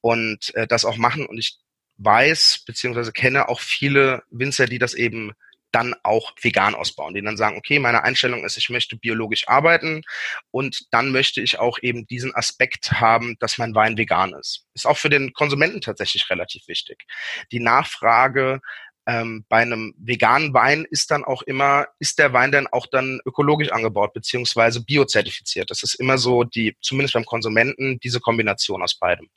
und 0.00 0.54
äh, 0.54 0.66
das 0.66 0.84
auch 0.84 0.96
machen. 0.96 1.26
Und 1.26 1.38
ich 1.38 1.58
weiß 1.98 2.64
beziehungsweise 2.66 3.12
kenne 3.12 3.48
auch 3.48 3.60
viele 3.60 4.22
Winzer, 4.30 4.66
die 4.66 4.78
das 4.78 4.94
eben 4.94 5.32
dann 5.76 5.94
auch 6.02 6.32
vegan 6.40 6.74
ausbauen, 6.74 7.12
die 7.12 7.20
dann 7.20 7.36
sagen, 7.36 7.58
okay, 7.58 7.78
meine 7.78 8.02
Einstellung 8.02 8.44
ist, 8.44 8.56
ich 8.56 8.70
möchte 8.70 8.96
biologisch 8.96 9.46
arbeiten 9.46 10.00
und 10.50 10.86
dann 10.90 11.12
möchte 11.12 11.42
ich 11.42 11.58
auch 11.58 11.78
eben 11.82 12.06
diesen 12.06 12.34
Aspekt 12.34 12.92
haben, 12.92 13.36
dass 13.40 13.58
mein 13.58 13.74
Wein 13.74 13.98
vegan 13.98 14.32
ist. 14.32 14.64
Ist 14.72 14.86
auch 14.86 14.96
für 14.96 15.10
den 15.10 15.34
Konsumenten 15.34 15.82
tatsächlich 15.82 16.30
relativ 16.30 16.66
wichtig. 16.66 17.04
Die 17.52 17.60
Nachfrage 17.60 18.60
ähm, 19.06 19.44
bei 19.50 19.58
einem 19.58 19.92
veganen 19.98 20.54
Wein 20.54 20.86
ist 20.90 21.10
dann 21.10 21.24
auch 21.24 21.42
immer, 21.42 21.86
ist 21.98 22.18
der 22.18 22.32
Wein 22.32 22.52
denn 22.52 22.66
auch 22.68 22.86
dann 22.86 23.20
ökologisch 23.26 23.70
angebaut 23.70 24.14
beziehungsweise 24.14 24.82
biozertifiziert? 24.82 25.70
Das 25.70 25.82
ist 25.82 25.94
immer 25.96 26.16
so 26.16 26.42
die, 26.42 26.74
zumindest 26.80 27.12
beim 27.12 27.26
Konsumenten, 27.26 28.00
diese 28.00 28.20
Kombination 28.20 28.82
aus 28.82 28.98
beidem. 28.98 29.28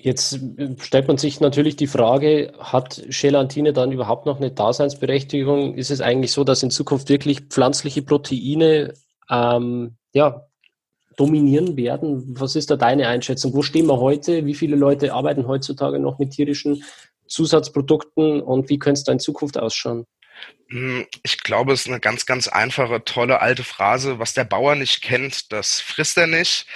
Jetzt 0.00 0.34
äh, 0.56 0.76
stellt 0.78 1.08
man 1.08 1.18
sich 1.18 1.40
natürlich 1.40 1.76
die 1.76 1.88
Frage, 1.88 2.52
hat 2.58 3.02
Gelatine 3.08 3.72
dann 3.72 3.90
überhaupt 3.90 4.26
noch 4.26 4.36
eine 4.36 4.52
Daseinsberechtigung? 4.52 5.74
Ist 5.74 5.90
es 5.90 6.00
eigentlich 6.00 6.32
so, 6.32 6.44
dass 6.44 6.62
in 6.62 6.70
Zukunft 6.70 7.08
wirklich 7.08 7.40
pflanzliche 7.48 8.02
Proteine 8.02 8.94
ähm, 9.28 9.96
ja, 10.12 10.46
dominieren 11.16 11.76
werden? 11.76 12.38
Was 12.38 12.54
ist 12.54 12.70
da 12.70 12.76
deine 12.76 13.08
Einschätzung? 13.08 13.54
Wo 13.54 13.62
stehen 13.62 13.86
wir 13.86 13.98
heute? 13.98 14.46
Wie 14.46 14.54
viele 14.54 14.76
Leute 14.76 15.12
arbeiten 15.12 15.48
heutzutage 15.48 15.98
noch 15.98 16.18
mit 16.20 16.30
tierischen 16.30 16.84
Zusatzprodukten 17.26 18.40
und 18.40 18.70
wie 18.70 18.78
könnte 18.78 19.00
es 19.00 19.04
da 19.04 19.12
in 19.12 19.18
Zukunft 19.18 19.58
ausschauen? 19.58 20.06
Hm, 20.70 21.06
ich 21.22 21.42
glaube, 21.42 21.72
es 21.72 21.82
ist 21.82 21.86
eine 21.88 22.00
ganz, 22.00 22.26
ganz 22.26 22.46
einfache, 22.46 23.02
tolle 23.02 23.40
alte 23.40 23.64
Phrase. 23.64 24.18
Was 24.18 24.34
der 24.34 24.44
Bauer 24.44 24.74
nicht 24.74 25.00
kennt, 25.00 25.50
das 25.50 25.80
frisst 25.80 26.18
er 26.18 26.26
nicht. 26.26 26.66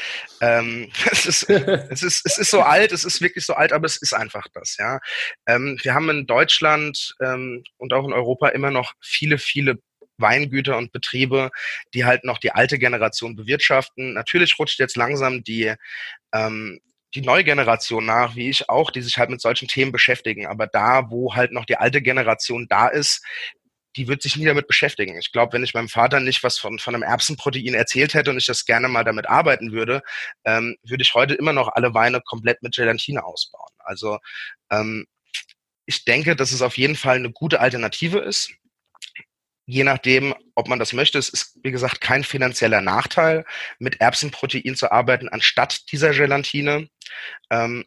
Ähm, 0.40 0.90
es, 1.10 1.26
ist, 1.26 1.50
es, 1.50 2.02
ist, 2.02 2.24
es 2.24 2.38
ist 2.38 2.50
so 2.50 2.62
alt, 2.62 2.92
es 2.92 3.04
ist 3.04 3.20
wirklich 3.20 3.44
so 3.44 3.52
alt, 3.54 3.72
aber 3.72 3.84
es 3.84 3.98
ist 3.98 4.14
einfach 4.14 4.46
das. 4.54 4.76
Ja, 4.78 4.98
ähm, 5.46 5.78
Wir 5.82 5.94
haben 5.94 6.08
in 6.08 6.26
Deutschland 6.26 7.14
ähm, 7.20 7.64
und 7.76 7.92
auch 7.92 8.06
in 8.06 8.14
Europa 8.14 8.48
immer 8.48 8.70
noch 8.70 8.94
viele, 9.00 9.36
viele 9.38 9.78
Weingüter 10.16 10.78
und 10.78 10.92
Betriebe, 10.92 11.50
die 11.92 12.06
halt 12.06 12.24
noch 12.24 12.38
die 12.38 12.52
alte 12.52 12.78
Generation 12.78 13.36
bewirtschaften. 13.36 14.14
Natürlich 14.14 14.58
rutscht 14.58 14.78
jetzt 14.78 14.96
langsam 14.96 15.44
die 15.44 15.74
ähm, 16.32 16.80
die 17.14 17.20
neue 17.20 17.44
Generation 17.44 18.06
nach, 18.06 18.36
wie 18.36 18.48
ich 18.48 18.68
auch, 18.68 18.90
die 18.90 19.02
sich 19.02 19.18
halt 19.18 19.30
mit 19.30 19.40
solchen 19.40 19.68
Themen 19.68 19.92
beschäftigen. 19.92 20.46
Aber 20.46 20.66
da, 20.66 21.10
wo 21.10 21.34
halt 21.34 21.52
noch 21.52 21.64
die 21.64 21.76
alte 21.76 22.00
Generation 22.00 22.66
da 22.68 22.88
ist, 22.88 23.22
die 23.96 24.08
wird 24.08 24.22
sich 24.22 24.36
nie 24.36 24.46
damit 24.46 24.66
beschäftigen. 24.66 25.18
Ich 25.18 25.32
glaube, 25.32 25.52
wenn 25.52 25.64
ich 25.64 25.74
meinem 25.74 25.88
Vater 25.88 26.20
nicht 26.20 26.42
was 26.42 26.58
von, 26.58 26.78
von 26.78 26.94
einem 26.94 27.02
Erbsenprotein 27.02 27.74
erzählt 27.74 28.14
hätte 28.14 28.30
und 28.30 28.38
ich 28.38 28.46
das 28.46 28.64
gerne 28.64 28.88
mal 28.88 29.04
damit 29.04 29.28
arbeiten 29.28 29.72
würde, 29.72 30.02
ähm, 30.44 30.76
würde 30.82 31.02
ich 31.02 31.14
heute 31.14 31.34
immer 31.34 31.52
noch 31.52 31.68
alle 31.68 31.92
Weine 31.92 32.22
komplett 32.22 32.62
mit 32.62 32.74
Gelatine 32.74 33.22
ausbauen. 33.24 33.70
Also 33.78 34.18
ähm, 34.70 35.06
ich 35.84 36.04
denke, 36.04 36.36
dass 36.36 36.52
es 36.52 36.62
auf 36.62 36.78
jeden 36.78 36.96
Fall 36.96 37.16
eine 37.16 37.32
gute 37.32 37.60
Alternative 37.60 38.18
ist 38.20 38.52
je 39.66 39.84
nachdem, 39.84 40.34
ob 40.54 40.68
man 40.68 40.78
das 40.78 40.92
möchte. 40.92 41.18
Es 41.18 41.28
ist, 41.28 41.58
wie 41.62 41.70
gesagt, 41.70 42.00
kein 42.00 42.24
finanzieller 42.24 42.80
Nachteil, 42.80 43.44
mit 43.78 44.00
Erbsenprotein 44.00 44.76
zu 44.76 44.90
arbeiten, 44.90 45.28
anstatt 45.28 45.90
dieser 45.92 46.10
Gelatine. 46.10 46.88
Ähm, 47.50 47.84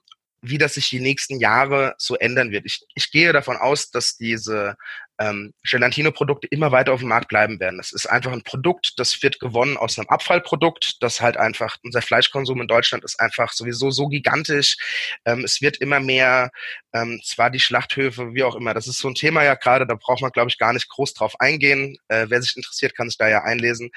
wie 0.47 0.57
das 0.57 0.75
sich 0.75 0.89
die 0.89 0.99
nächsten 0.99 1.39
Jahre 1.39 1.95
so 1.97 2.15
ändern 2.15 2.51
wird. 2.51 2.65
Ich, 2.65 2.85
ich 2.93 3.11
gehe 3.11 3.33
davon 3.33 3.57
aus, 3.57 3.89
dass 3.89 4.15
diese 4.15 4.75
ähm, 5.19 5.53
Gelatine-Produkte 5.63 6.47
immer 6.47 6.71
weiter 6.71 6.93
auf 6.93 6.99
dem 6.99 7.09
Markt 7.09 7.29
bleiben 7.29 7.59
werden. 7.59 7.77
Das 7.77 7.91
ist 7.91 8.05
einfach 8.05 8.31
ein 8.31 8.43
Produkt, 8.43 8.93
das 8.97 9.21
wird 9.23 9.39
gewonnen 9.39 9.77
aus 9.77 9.97
einem 9.97 10.09
Abfallprodukt, 10.09 11.01
das 11.01 11.21
halt 11.21 11.37
einfach, 11.37 11.77
unser 11.83 12.01
Fleischkonsum 12.01 12.61
in 12.61 12.67
Deutschland 12.67 13.03
ist 13.03 13.19
einfach 13.19 13.53
sowieso 13.53 13.91
so 13.91 14.07
gigantisch. 14.07 14.77
Ähm, 15.25 15.43
es 15.43 15.61
wird 15.61 15.77
immer 15.77 15.99
mehr, 15.99 16.51
ähm, 16.93 17.21
zwar 17.23 17.49
die 17.49 17.59
Schlachthöfe, 17.59 18.33
wie 18.33 18.43
auch 18.43 18.55
immer, 18.55 18.73
das 18.73 18.87
ist 18.87 18.99
so 18.99 19.07
ein 19.07 19.15
Thema 19.15 19.43
ja 19.43 19.55
gerade, 19.55 19.87
da 19.87 19.95
braucht 19.95 20.21
man, 20.21 20.31
glaube 20.31 20.49
ich, 20.49 20.57
gar 20.57 20.73
nicht 20.73 20.89
groß 20.89 21.13
drauf 21.13 21.39
eingehen. 21.39 21.97
Äh, 22.07 22.27
wer 22.29 22.41
sich 22.41 22.55
interessiert, 22.55 22.95
kann 22.95 23.09
sich 23.09 23.17
da 23.17 23.27
ja 23.27 23.43
einlesen. 23.43 23.91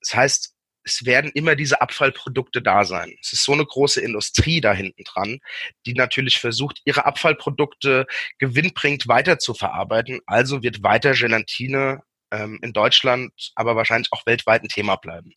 Das 0.00 0.14
heißt, 0.14 0.54
es 0.88 1.04
werden 1.04 1.30
immer 1.34 1.54
diese 1.54 1.80
Abfallprodukte 1.82 2.62
da 2.62 2.84
sein. 2.84 3.14
Es 3.20 3.34
ist 3.34 3.44
so 3.44 3.52
eine 3.52 3.64
große 3.64 4.00
Industrie 4.00 4.60
da 4.60 4.72
hinten 4.72 5.04
dran, 5.04 5.38
die 5.84 5.92
natürlich 5.92 6.38
versucht, 6.38 6.80
ihre 6.86 7.04
Abfallprodukte 7.04 8.06
gewinnbringend 8.38 9.06
weiter 9.06 9.38
zu 9.38 9.52
verarbeiten. 9.52 10.20
Also 10.26 10.62
wird 10.62 10.82
weiter 10.82 11.12
Gelatine 11.12 12.02
ähm, 12.30 12.58
in 12.62 12.72
Deutschland, 12.72 13.32
aber 13.54 13.76
wahrscheinlich 13.76 14.08
auch 14.12 14.24
weltweit 14.24 14.62
ein 14.62 14.68
Thema 14.68 14.96
bleiben. 14.96 15.34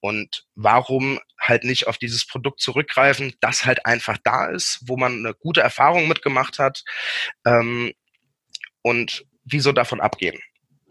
Und 0.00 0.44
warum 0.54 1.20
halt 1.38 1.64
nicht 1.64 1.86
auf 1.86 1.98
dieses 1.98 2.26
Produkt 2.26 2.60
zurückgreifen, 2.60 3.34
das 3.40 3.66
halt 3.66 3.84
einfach 3.84 4.16
da 4.24 4.46
ist, 4.46 4.80
wo 4.86 4.96
man 4.96 5.18
eine 5.18 5.34
gute 5.34 5.60
Erfahrung 5.60 6.08
mitgemacht 6.08 6.58
hat 6.58 6.82
ähm, 7.46 7.92
und 8.82 9.26
wieso 9.44 9.72
davon 9.72 10.00
abgehen? 10.00 10.40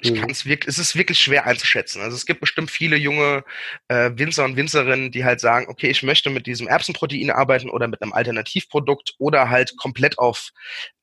Ich 0.04 0.12
mhm. 0.12 0.22
kann 0.22 0.30
es 0.30 0.46
wirklich, 0.46 0.68
es 0.68 0.80
ist 0.80 0.96
wirklich 0.96 1.20
schwer 1.20 1.46
einzuschätzen. 1.46 2.02
Also 2.02 2.16
es 2.16 2.26
gibt 2.26 2.42
bestimmt 2.42 2.70
viele 2.70 2.98
junge 2.98 3.44
äh, 3.88 4.12
Winzer 4.14 4.44
und 4.46 4.58
Winzerinnen, 4.58 5.12
die 5.12 5.24
halt 5.24 5.40
sagen, 5.40 5.68
okay, 5.70 5.90
ich 5.90 6.04
möchte 6.04 6.30
mit 6.30 6.46
diesem 6.46 6.68
Erbsenprotein 6.68 7.32
arbeiten 7.32 7.70
oder 7.70 7.88
mit 7.88 8.02
einem 8.02 8.14
Alternativprodukt 8.14 9.16
oder 9.18 9.50
halt 9.50 9.78
komplett 9.78 10.20
auf, 10.20 10.50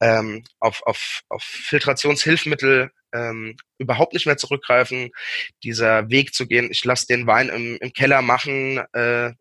ähm, 0.00 0.44
auf, 0.60 0.82
auf, 0.84 1.22
auf 1.30 1.42
Filtrationshilfsmittel 1.42 2.90
ähm, 3.12 3.56
überhaupt 3.78 4.12
nicht 4.12 4.26
mehr 4.26 4.36
zurückgreifen, 4.36 5.10
dieser 5.64 6.10
Weg 6.10 6.34
zu 6.34 6.46
gehen, 6.46 6.68
ich 6.70 6.84
lasse 6.84 7.06
den 7.06 7.26
Wein 7.26 7.48
im, 7.48 7.78
im 7.80 7.92
Keller 7.92 8.22
machen, 8.22 8.78
äh, 8.92 9.32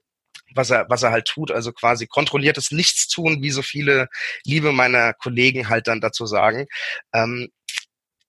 was 0.55 0.71
er, 0.71 0.85
was 0.89 1.03
er 1.03 1.11
halt 1.11 1.27
tut, 1.27 1.51
also 1.51 1.71
quasi 1.71 2.07
kontrolliertes 2.07 2.71
Nichtstun, 2.71 3.41
wie 3.41 3.51
so 3.51 3.61
viele 3.61 4.07
liebe 4.45 4.71
meiner 4.71 5.13
Kollegen 5.13 5.69
halt 5.69 5.87
dann 5.87 6.01
dazu 6.01 6.25
sagen. 6.25 6.65
Ähm, 7.13 7.49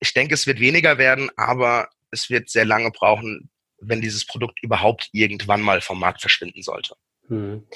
ich 0.01 0.13
denke, 0.15 0.35
es 0.35 0.47
wird 0.47 0.61
weniger 0.61 0.99
werden, 0.99 1.31
aber 1.37 1.89
es 2.11 2.31
wird 2.31 2.51
sehr 2.51 2.65
lange 2.65 2.91
brauchen, 2.91 3.51
wenn 3.79 4.01
dieses 4.01 4.27
Produkt 4.27 4.63
überhaupt 4.63 5.09
irgendwann 5.13 5.63
mal 5.63 5.81
vom 5.81 6.01
Markt 6.01 6.21
verschwinden 6.21 6.63
sollte. 6.63 6.97
Hm. 7.29 7.67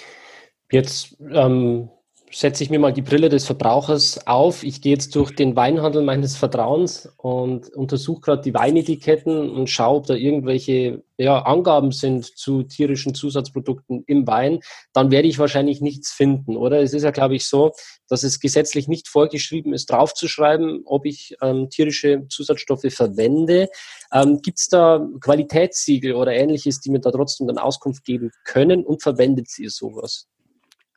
Jetzt 0.70 1.16
ähm, 1.20 1.90
setze 2.34 2.64
ich 2.64 2.70
mir 2.70 2.80
mal 2.80 2.92
die 2.92 3.02
Brille 3.02 3.28
des 3.28 3.46
Verbrauchers 3.46 4.26
auf. 4.26 4.64
Ich 4.64 4.80
gehe 4.80 4.92
jetzt 4.92 5.14
durch 5.14 5.34
den 5.36 5.54
Weinhandel 5.54 6.02
meines 6.02 6.36
Vertrauens 6.36 7.08
und 7.16 7.68
untersuche 7.68 8.20
gerade 8.20 8.42
die 8.42 8.54
Weinetiketten 8.54 9.50
und 9.50 9.70
schaue, 9.70 9.98
ob 9.98 10.06
da 10.06 10.14
irgendwelche 10.14 11.04
ja, 11.16 11.42
Angaben 11.42 11.92
sind 11.92 12.24
zu 12.24 12.64
tierischen 12.64 13.14
Zusatzprodukten 13.14 14.02
im 14.08 14.26
Wein. 14.26 14.58
Dann 14.92 15.12
werde 15.12 15.28
ich 15.28 15.38
wahrscheinlich 15.38 15.80
nichts 15.80 16.10
finden, 16.10 16.56
oder? 16.56 16.80
Es 16.80 16.92
ist 16.92 17.04
ja, 17.04 17.12
glaube 17.12 17.36
ich, 17.36 17.46
so, 17.46 17.72
dass 18.08 18.24
es 18.24 18.40
gesetzlich 18.40 18.88
nicht 18.88 19.06
vorgeschrieben 19.06 19.72
ist, 19.72 19.86
draufzuschreiben, 19.86 20.82
ob 20.86 21.06
ich 21.06 21.36
ähm, 21.40 21.70
tierische 21.70 22.26
Zusatzstoffe 22.28 22.86
verwende. 22.90 23.68
Ähm, 24.12 24.40
Gibt 24.42 24.58
es 24.58 24.66
da 24.66 25.06
Qualitätssiegel 25.20 26.14
oder 26.14 26.32
ähnliches, 26.32 26.80
die 26.80 26.90
mir 26.90 27.00
da 27.00 27.12
trotzdem 27.12 27.46
dann 27.46 27.58
Auskunft 27.58 28.04
geben 28.04 28.32
können 28.44 28.84
und 28.84 29.02
verwendet 29.02 29.48
ihr 29.58 29.70
sowas? 29.70 30.26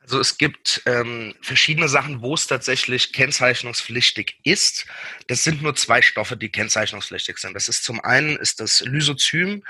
Also 0.08 0.20
es 0.20 0.38
gibt 0.38 0.80
ähm, 0.86 1.34
verschiedene 1.42 1.86
Sachen, 1.86 2.22
wo 2.22 2.32
es 2.32 2.46
tatsächlich 2.46 3.12
kennzeichnungspflichtig 3.12 4.38
ist. 4.42 4.86
Das 5.26 5.44
sind 5.44 5.60
nur 5.60 5.74
zwei 5.74 6.00
Stoffe, 6.00 6.34
die 6.38 6.48
kennzeichnungspflichtig 6.48 7.36
sind. 7.36 7.52
Das 7.52 7.68
ist 7.68 7.84
zum 7.84 8.00
einen 8.00 8.38
ist 8.38 8.58
das 8.58 8.80
Lysozym, 8.80 9.64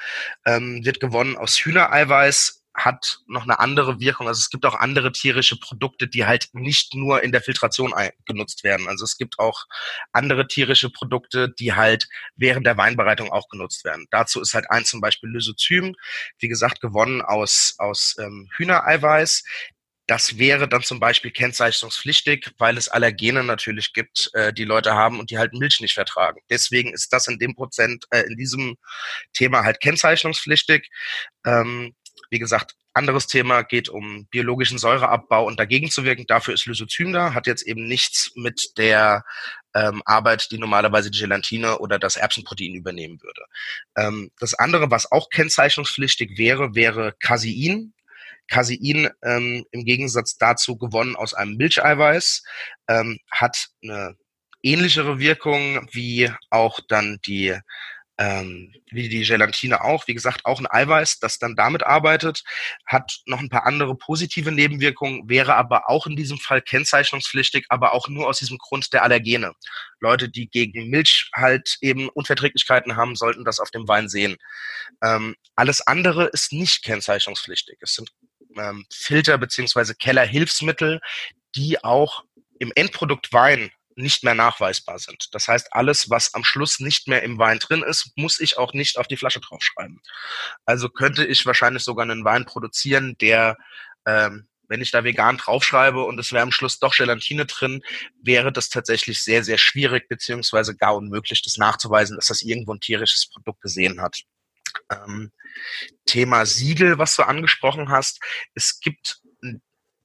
ähm, 0.47 0.85
wird 0.85 1.01
gewonnen 1.01 1.37
aus 1.37 1.57
Hühnereiweiß, 1.57 2.63
hat 2.73 3.19
noch 3.27 3.43
eine 3.43 3.59
andere 3.59 3.99
Wirkung. 3.99 4.29
Also 4.29 4.39
es 4.39 4.49
gibt 4.49 4.65
auch 4.65 4.77
andere 4.77 5.11
tierische 5.11 5.59
Produkte, 5.59 6.07
die 6.07 6.25
halt 6.25 6.51
nicht 6.53 6.95
nur 6.95 7.25
in 7.25 7.33
der 7.33 7.43
Filtration 7.43 7.93
genutzt 8.25 8.63
werden. 8.63 8.87
Also 8.87 9.07
es 9.07 9.17
gibt 9.17 9.41
auch 9.41 9.65
andere 10.13 10.47
tierische 10.47 10.89
Produkte, 10.89 11.49
die 11.49 11.75
halt 11.75 12.07
während 12.37 12.65
der 12.65 12.77
Weinbereitung 12.77 13.33
auch 13.33 13.49
genutzt 13.49 13.85
werden. 13.85 14.07
Dazu 14.13 14.41
ist 14.41 14.55
halt 14.55 14.71
eins 14.71 14.91
zum 14.91 15.01
Beispiel 15.01 15.31
Lysozym, 15.31 15.97
wie 16.39 16.47
gesagt, 16.47 16.81
gewonnen 16.81 17.23
aus, 17.23 17.75
aus 17.79 18.15
ähm, 18.21 18.49
Hühnereiweiß. 18.57 19.43
Das 20.09 20.39
wäre 20.39 20.69
dann 20.69 20.83
zum 20.83 21.01
Beispiel 21.01 21.31
kennzeichnungspflichtig, 21.31 22.53
weil 22.57 22.79
es 22.79 22.89
Allergene 22.89 23.45
natürlich 23.45 23.93
gibt, 23.93 24.31
äh, 24.33 24.55
die 24.55 24.65
Leute 24.65 24.95
haben 24.95 25.21
und 25.21 25.31
die 25.31 25.37
halt 25.37 25.53
Milch 25.53 25.81
nicht 25.81 25.95
vertragen. 25.95 26.41
Deswegen 26.49 26.95
ist 26.95 27.13
das 27.13 27.29
in 27.29 27.39
dem 27.39 27.55
Prozent, 27.55 28.07
äh, 28.11 28.23
in 28.23 28.37
diesem 28.37 28.77
Thema 29.35 29.65
halt 29.65 29.81
kennzeichnungspflichtig. 29.81 30.89
Ähm, 31.45 31.95
wie 32.31 32.39
gesagt, 32.39 32.75
anderes 32.95 33.27
Thema 33.27 33.63
geht 33.63 33.91
um 33.91 34.27
biologischen 34.31 34.79
Säureabbau 34.79 35.45
und 35.45 35.61
dagegen 35.61 35.91
zu 35.91 36.05
wirken. 36.05 36.25
Dafür 36.27 36.55
ist 36.55 36.65
Lysozym 36.65 37.13
da, 37.13 37.35
hat 37.35 37.47
jetzt 37.47 37.67
eben 37.67 37.87
nichts 37.87 38.33
mit 38.35 38.79
der 38.79 39.25
ähm, 39.75 40.03
Arbeit, 40.07 40.51
die 40.51 40.59
normalerweise 40.59 41.11
die 41.11 41.21
Gelatine 41.21 41.79
oder 41.81 41.99
das 41.99 42.17
Erbsenprotein 42.17 42.75
übernehmen 42.75 43.21
würde. 43.23 43.45
Ähm, 43.95 44.31
das 44.41 44.55
andere, 44.55 44.91
was 44.91 45.13
auch 45.13 45.29
kennzeichnungspflichtig 45.29 46.39
wäre, 46.39 46.75
wäre 46.75 47.15
Casein. 47.21 47.93
Casein 48.49 49.11
ähm, 49.23 49.65
im 49.71 49.85
Gegensatz 49.85 50.37
dazu 50.37 50.77
gewonnen 50.77 51.17
aus 51.17 51.35
einem 51.35 51.57
Milcheiweiß, 51.57 52.43
ähm, 52.89 53.19
hat 53.31 53.69
eine 53.83 54.17
ähnlichere 54.63 55.19
Wirkung 55.19 55.89
wie 55.93 56.31
auch 56.51 56.81
dann 56.89 57.19
die 57.27 57.57
ähm, 58.19 58.75
wie 58.91 59.09
die 59.09 59.23
Gelatine 59.23 59.83
auch, 59.83 60.09
wie 60.09 60.15
gesagt, 60.15 60.45
auch 60.45 60.59
ein 60.59 60.67
Eiweiß, 60.69 61.21
das 61.21 61.39
dann 61.39 61.55
damit 61.55 61.85
arbeitet, 61.85 62.43
hat 62.85 63.21
noch 63.27 63.39
ein 63.39 63.49
paar 63.49 63.65
andere 63.65 63.97
positive 63.97 64.51
Nebenwirkungen, 64.51 65.29
wäre 65.29 65.55
aber 65.55 65.89
auch 65.89 66.07
in 66.07 66.17
diesem 66.17 66.39
Fall 66.39 66.61
kennzeichnungspflichtig, 66.61 67.67
aber 67.69 67.95
auch 67.95 68.09
nur 68.09 68.27
aus 68.27 68.41
diesem 68.41 68.59
Grund 68.59 68.93
der 68.93 69.05
Allergene. 69.05 69.53
Leute, 70.01 70.29
die 70.29 70.49
gegen 70.49 70.91
Milch 70.91 71.31
halt 71.33 71.77
eben 71.81 72.09
Unverträglichkeiten 72.09 72.97
haben, 72.97 73.15
sollten 73.15 73.45
das 73.45 73.61
auf 73.61 73.71
dem 73.71 73.87
Wein 73.87 74.09
sehen. 74.09 74.37
Ähm, 75.03 75.37
alles 75.55 75.87
andere 75.87 76.27
ist 76.27 76.53
nicht 76.53 76.83
kennzeichnungspflichtig. 76.83 77.79
Es 77.81 77.95
sind 77.95 78.11
ähm, 78.59 78.87
Filter 78.93 79.39
beziehungsweise 79.39 79.95
Kellerhilfsmittel, 79.95 81.01
die 81.55 81.83
auch 81.83 82.25
im 82.59 82.73
Endprodukt 82.75 83.33
Wein 83.33 83.71
nicht 83.99 84.23
mehr 84.23 84.35
nachweisbar 84.35 84.99
sind. 84.99 85.29
Das 85.33 85.49
heißt, 85.49 85.69
alles, 85.73 86.09
was 86.09 86.35
am 86.35 86.45
Schluss 86.45 86.79
nicht 86.79 87.09
mehr 87.09 87.23
im 87.23 87.39
Wein 87.39 87.59
drin 87.59 87.83
ist, 87.83 88.13
muss 88.17 88.41
ich 88.41 88.57
auch 88.57 88.73
nicht 88.73 88.97
auf 88.97 89.09
die 89.09 89.17
Flasche 89.17 89.41
draufschreiben. 89.41 90.01
Also 90.65 90.89
könnte 90.89 91.27
ich 91.27 91.45
wahrscheinlich 91.45 91.83
sogar 91.83 92.05
einen 92.05 92.25
Wein 92.25 92.45
produzieren, 92.45 93.17
der, 93.21 93.57
ähm, 94.07 94.47
wenn 94.69 94.81
ich 94.81 94.93
da 94.93 95.03
vegan 95.03 95.37
draufschreibe 95.37 96.05
und 96.05 96.19
es 96.21 96.33
wäre 96.33 96.43
am 96.43 96.53
Schluss 96.53 96.79
doch 96.79 96.95
Gelatine 96.95 97.47
drin, 97.47 97.83
wäre 98.23 98.53
das 98.53 98.69
tatsächlich 98.69 99.23
sehr, 99.23 99.43
sehr 99.43 99.59
schwierig 99.59 100.09
beziehungsweise 100.09 100.77
gar 100.77 100.95
unmöglich, 100.95 101.43
das 101.43 101.57
nachzuweisen, 101.57 102.17
dass 102.17 102.29
das 102.29 102.43
irgendwo 102.43 102.75
ein 102.75 102.81
tierisches 102.81 103.29
Produkt 103.29 103.63
gesehen 103.63 104.01
hat. 104.01 104.23
Ähm, 104.91 105.33
Thema 106.07 106.47
Siegel, 106.47 106.99
was 106.99 107.17
du 107.17 107.23
angesprochen 107.23 107.91
hast. 107.91 108.21
Es 108.55 108.81
gibt 108.81 109.21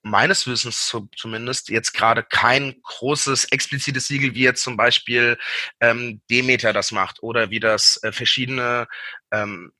meines 0.03 0.45
Wissens 0.47 0.87
zu, 0.87 1.09
zumindest 1.15 1.69
jetzt 1.69 1.93
gerade 1.93 2.23
kein 2.23 2.75
großes 2.83 3.45
explizites 3.45 4.07
Siegel, 4.07 4.35
wie 4.35 4.43
jetzt 4.43 4.61
zum 4.61 4.75
Beispiel 4.77 5.37
ähm, 5.79 6.21
Demeter 6.29 6.73
das 6.73 6.91
macht 6.91 7.23
oder 7.23 7.49
wie 7.49 7.61
das 7.61 7.99
äh, 8.03 8.11
verschiedene 8.11 8.87
ähm, 9.31 9.71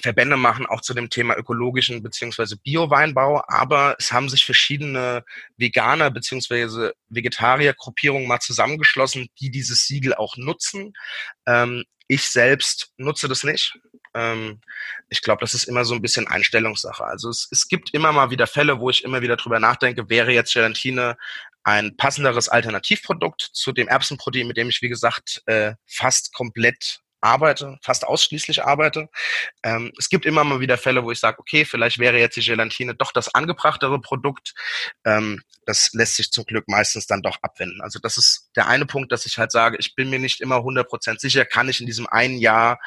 Verbände 0.00 0.36
machen, 0.36 0.66
auch 0.66 0.82
zu 0.82 0.94
dem 0.94 1.10
Thema 1.10 1.36
ökologischen 1.36 2.02
beziehungsweise 2.02 2.56
Bio-Weinbau, 2.58 3.42
aber 3.48 3.96
es 3.98 4.12
haben 4.12 4.28
sich 4.28 4.44
verschiedene 4.44 5.24
Veganer 5.56 6.10
beziehungsweise 6.10 6.94
Vegetarier-Gruppierungen 7.08 8.28
mal 8.28 8.40
zusammengeschlossen, 8.40 9.28
die 9.40 9.50
dieses 9.50 9.86
Siegel 9.86 10.14
auch 10.14 10.36
nutzen. 10.36 10.92
Ähm, 11.46 11.84
ich 12.08 12.28
selbst 12.28 12.92
nutze 12.98 13.26
das 13.26 13.42
nicht. 13.42 13.78
Ähm, 14.16 14.60
ich 15.08 15.20
glaube, 15.22 15.40
das 15.40 15.54
ist 15.54 15.64
immer 15.64 15.84
so 15.84 15.94
ein 15.94 16.02
bisschen 16.02 16.26
Einstellungssache. 16.26 17.04
Also 17.04 17.28
es, 17.28 17.48
es 17.50 17.68
gibt 17.68 17.92
immer 17.92 18.12
mal 18.12 18.30
wieder 18.30 18.46
Fälle, 18.46 18.80
wo 18.80 18.90
ich 18.90 19.04
immer 19.04 19.20
wieder 19.20 19.36
drüber 19.36 19.60
nachdenke, 19.60 20.08
wäre 20.08 20.32
jetzt 20.32 20.54
Gelatine 20.54 21.16
ein 21.62 21.96
passenderes 21.96 22.48
Alternativprodukt 22.48 23.42
zu 23.42 23.72
dem 23.72 23.88
Erbsenprotein, 23.88 24.46
mit 24.46 24.56
dem 24.56 24.68
ich, 24.68 24.82
wie 24.82 24.88
gesagt, 24.88 25.42
äh, 25.46 25.74
fast 25.84 26.32
komplett 26.32 27.00
arbeite, 27.26 27.78
fast 27.82 28.06
ausschließlich 28.06 28.64
arbeite. 28.64 29.08
Ähm, 29.62 29.92
es 29.98 30.08
gibt 30.08 30.24
immer 30.24 30.44
mal 30.44 30.60
wieder 30.60 30.78
Fälle, 30.78 31.04
wo 31.04 31.10
ich 31.10 31.18
sage, 31.18 31.38
okay, 31.38 31.64
vielleicht 31.64 31.98
wäre 31.98 32.18
jetzt 32.18 32.36
die 32.36 32.44
Gelatine 32.44 32.94
doch 32.94 33.12
das 33.12 33.34
angebrachtere 33.34 34.00
Produkt. 34.00 34.54
Ähm, 35.04 35.42
das 35.66 35.90
lässt 35.92 36.16
sich 36.16 36.30
zum 36.30 36.44
Glück 36.44 36.68
meistens 36.68 37.06
dann 37.06 37.22
doch 37.22 37.38
abwenden. 37.42 37.80
Also 37.82 37.98
das 37.98 38.16
ist 38.16 38.50
der 38.54 38.68
eine 38.68 38.86
Punkt, 38.86 39.10
dass 39.10 39.26
ich 39.26 39.38
halt 39.38 39.50
sage, 39.50 39.76
ich 39.78 39.94
bin 39.94 40.08
mir 40.08 40.20
nicht 40.20 40.40
immer 40.40 40.58
100% 40.58 41.18
sicher, 41.18 41.44
kann 41.44 41.68
ich 41.68 41.80
in 41.80 41.86
diesem 41.86 42.06
einen 42.06 42.38
Jahr 42.38 42.78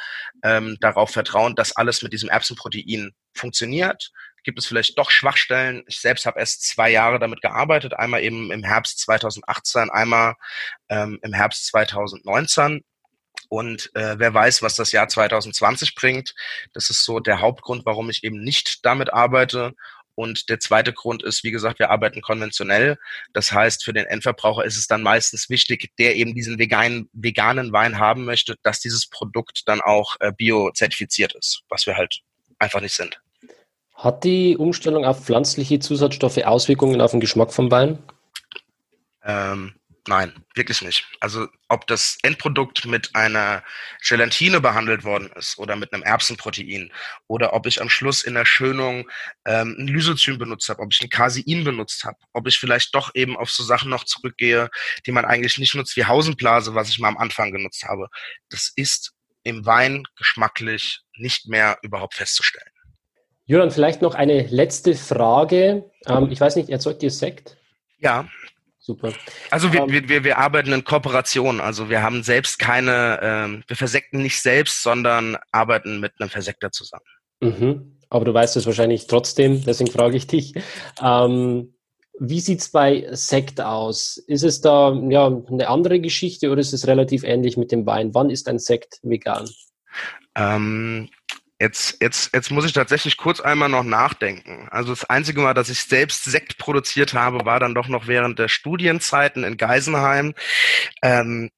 ähm, 0.43 0.78
darauf 0.80 1.12
vertrauen, 1.12 1.56
dass 1.56 1.75
alles 1.75 2.02
mit 2.02 2.13
diesem 2.13 2.30
Erbsenprotein 2.30 3.12
funktioniert. 3.34 4.12
Gibt 4.43 4.60
es 4.60 4.65
vielleicht 4.65 4.97
doch 4.97 5.12
Schwachstellen? 5.12 5.84
Ich 5.88 5.99
selbst 5.99 6.25
habe 6.25 6.39
erst 6.39 6.63
zwei 6.63 6.89
Jahre 6.89 7.19
damit 7.19 7.41
gearbeitet, 7.41 7.93
einmal 7.93 8.23
eben 8.23 8.52
im 8.52 8.63
Herbst 8.63 8.99
2018, 8.99 9.89
einmal 9.89 10.36
ähm, 10.88 11.19
im 11.21 11.34
Herbst 11.34 11.67
2019 11.67 12.84
Und 13.49 13.89
äh, 13.95 14.17
wer 14.19 14.33
weiß, 14.33 14.62
was 14.62 14.75
das 14.75 14.91
Jahr 14.91 15.07
2020 15.07 15.95
bringt. 15.95 16.35
Das 16.73 16.89
ist 16.89 17.03
so 17.03 17.19
der 17.19 17.41
Hauptgrund, 17.41 17.85
warum 17.85 18.09
ich 18.09 18.23
eben 18.23 18.43
nicht 18.43 18.85
damit 18.85 19.12
arbeite. 19.12 19.73
Und 20.13 20.49
der 20.49 20.59
zweite 20.59 20.91
Grund 20.91 21.23
ist, 21.23 21.45
wie 21.45 21.51
gesagt, 21.51 21.79
wir 21.79 21.89
arbeiten 21.91 22.21
konventionell. 22.21 22.97
Das 23.33 23.51
heißt, 23.53 23.85
für 23.85 23.93
den 23.93 24.05
Endverbraucher 24.05 24.65
ist 24.65 24.77
es 24.77 24.85
dann 24.85 25.01
meistens 25.01 25.49
wichtig, 25.49 25.91
der 25.97 26.17
eben 26.17 26.35
diesen 26.35 26.59
veganen, 26.59 27.09
veganen 27.13 27.71
Wein 27.71 27.99
haben 27.99 28.25
möchte, 28.25 28.55
dass 28.62 28.81
dieses 28.81 29.07
Produkt 29.07 29.67
dann 29.67 29.79
auch 29.79 30.17
äh, 30.19 30.33
bio-zertifiziert 30.33 31.33
ist, 31.35 31.62
was 31.69 31.85
wir 31.85 31.95
halt 31.95 32.19
einfach 32.59 32.81
nicht 32.81 32.95
sind. 32.95 33.21
Hat 33.95 34.25
die 34.25 34.57
Umstellung 34.57 35.05
auf 35.05 35.23
pflanzliche 35.23 35.79
Zusatzstoffe 35.79 36.38
Auswirkungen 36.39 36.99
auf 36.99 37.12
den 37.12 37.21
Geschmack 37.21 37.53
vom 37.53 37.71
Wein? 37.71 37.99
Ähm, 39.23 39.79
Nein, 40.07 40.33
wirklich 40.55 40.81
nicht. 40.81 41.05
Also 41.19 41.47
ob 41.67 41.85
das 41.88 42.17
Endprodukt 42.23 42.85
mit 42.85 43.15
einer 43.15 43.63
Gelatine 44.07 44.62
behandelt 44.62 45.03
worden 45.03 45.29
ist 45.35 45.57
oder 45.59 45.75
mit 45.75 45.93
einem 45.93 46.03
Erbsenprotein 46.03 46.91
oder 47.27 47.53
ob 47.53 47.65
ich 47.65 47.81
am 47.81 47.89
Schluss 47.89 48.23
in 48.23 48.33
der 48.33 48.45
Schönung 48.45 49.09
ähm, 49.45 49.75
ein 49.77 49.88
Lysozym 49.88 50.38
benutzt 50.38 50.69
habe, 50.69 50.81
ob 50.81 50.93
ich 50.93 51.01
ein 51.01 51.09
Casein 51.09 51.63
benutzt 51.63 52.05
habe, 52.05 52.17
ob 52.33 52.47
ich 52.47 52.59
vielleicht 52.59 52.95
doch 52.95 53.12
eben 53.13 53.38
auf 53.38 53.51
so 53.51 53.63
Sachen 53.63 53.89
noch 53.89 54.03
zurückgehe, 54.03 54.69
die 55.05 55.12
man 55.12 55.25
eigentlich 55.25 55.57
nicht 55.57 55.75
nutzt, 55.75 55.95
wie 55.97 56.05
Hausenblase, 56.05 56.75
was 56.75 56.89
ich 56.89 56.99
mal 56.99 57.09
am 57.09 57.17
Anfang 57.17 57.51
genutzt 57.51 57.83
habe. 57.83 58.07
Das 58.49 58.71
ist 58.75 59.13
im 59.43 59.65
Wein 59.65 60.05
geschmacklich 60.17 61.01
nicht 61.17 61.47
mehr 61.47 61.77
überhaupt 61.81 62.15
festzustellen. 62.15 62.71
Juran, 63.45 63.71
vielleicht 63.71 64.01
noch 64.01 64.15
eine 64.15 64.43
letzte 64.43 64.95
Frage. 64.95 65.89
Ähm, 66.05 66.31
ich 66.31 66.39
weiß 66.39 66.55
nicht, 66.55 66.69
erzeugt 66.69 67.03
ihr 67.03 67.12
Sekt? 67.12 67.57
Ja, 67.97 68.29
Super. 68.89 69.13
Also 69.52 69.71
wir, 69.71 69.84
um, 69.84 69.93
ähm, 69.93 70.10
wir, 70.10 70.23
wir 70.23 70.39
arbeiten 70.39 70.73
in 70.73 70.84
Kooperation. 70.84 71.62
Also 71.62 71.91
wir 71.91 72.02
haben 72.02 72.23
selbst 72.23 72.58
keine, 72.58 73.19
ähm, 73.21 73.63
wir 73.67 73.75
versekten 73.75 74.23
nicht 74.23 74.41
selbst, 74.41 74.82
sondern 74.82 75.38
arbeiten 75.52 75.99
mit 75.99 76.13
einem 76.17 76.32
Versekter 76.32 76.71
zusammen. 76.71 77.06
Mhm. 77.39 77.99
Aber 78.10 78.25
du 78.25 78.34
weißt 78.34 78.58
es 78.58 78.65
wahrscheinlich 78.65 79.06
trotzdem, 79.06 79.63
deswegen 79.63 79.91
frage 79.91 80.17
ich 80.17 80.25
dich. 80.25 80.56
Ähm, 81.04 81.75
wie 82.19 82.39
sieht's 82.39 82.69
bei 82.71 83.08
Sekt 83.12 83.62
aus? 83.62 84.17
Ist 84.25 84.43
es 84.43 84.60
da 84.62 84.91
ja, 85.08 85.28
eine 85.28 85.67
andere 85.67 85.99
Geschichte 85.99 86.49
oder 86.49 86.60
ist 86.60 86.73
es 86.73 86.88
relativ 86.88 87.23
ähnlich 87.23 87.58
mit 87.58 87.71
dem 87.71 87.86
Wein? 87.86 88.15
Wann 88.15 88.32
ist 88.32 88.47
ein 88.47 88.58
Sekt 88.58 88.97
vegan? 89.04 89.47
Ähm, 90.34 91.10
Jetzt, 91.62 92.02
jetzt, 92.02 92.34
jetzt 92.34 92.52
muss 92.52 92.63
ich 92.63 92.72
tatsächlich 92.72 93.17
kurz 93.17 93.41
einmal 93.41 93.67
noch 93.67 93.84
nachdenken. 93.84 94.69
Also 94.72 94.93
das 94.93 95.10
einzige 95.10 95.41
Mal, 95.41 95.54
dass 95.54 95.69
ich 95.69 95.84
selbst 95.84 96.24
Sekt 96.24 96.58
produziert 96.58 97.13
habe, 97.13 97.45
war 97.45 97.60
dann 97.60 97.76
doch 97.76 97.89
noch 97.89 98.08
während 98.08 98.39
der 98.39 98.48
Studienzeiten 98.48 99.43
in 99.43 99.58
Geisenheim. 99.58 100.36
Ähm, 101.02 101.50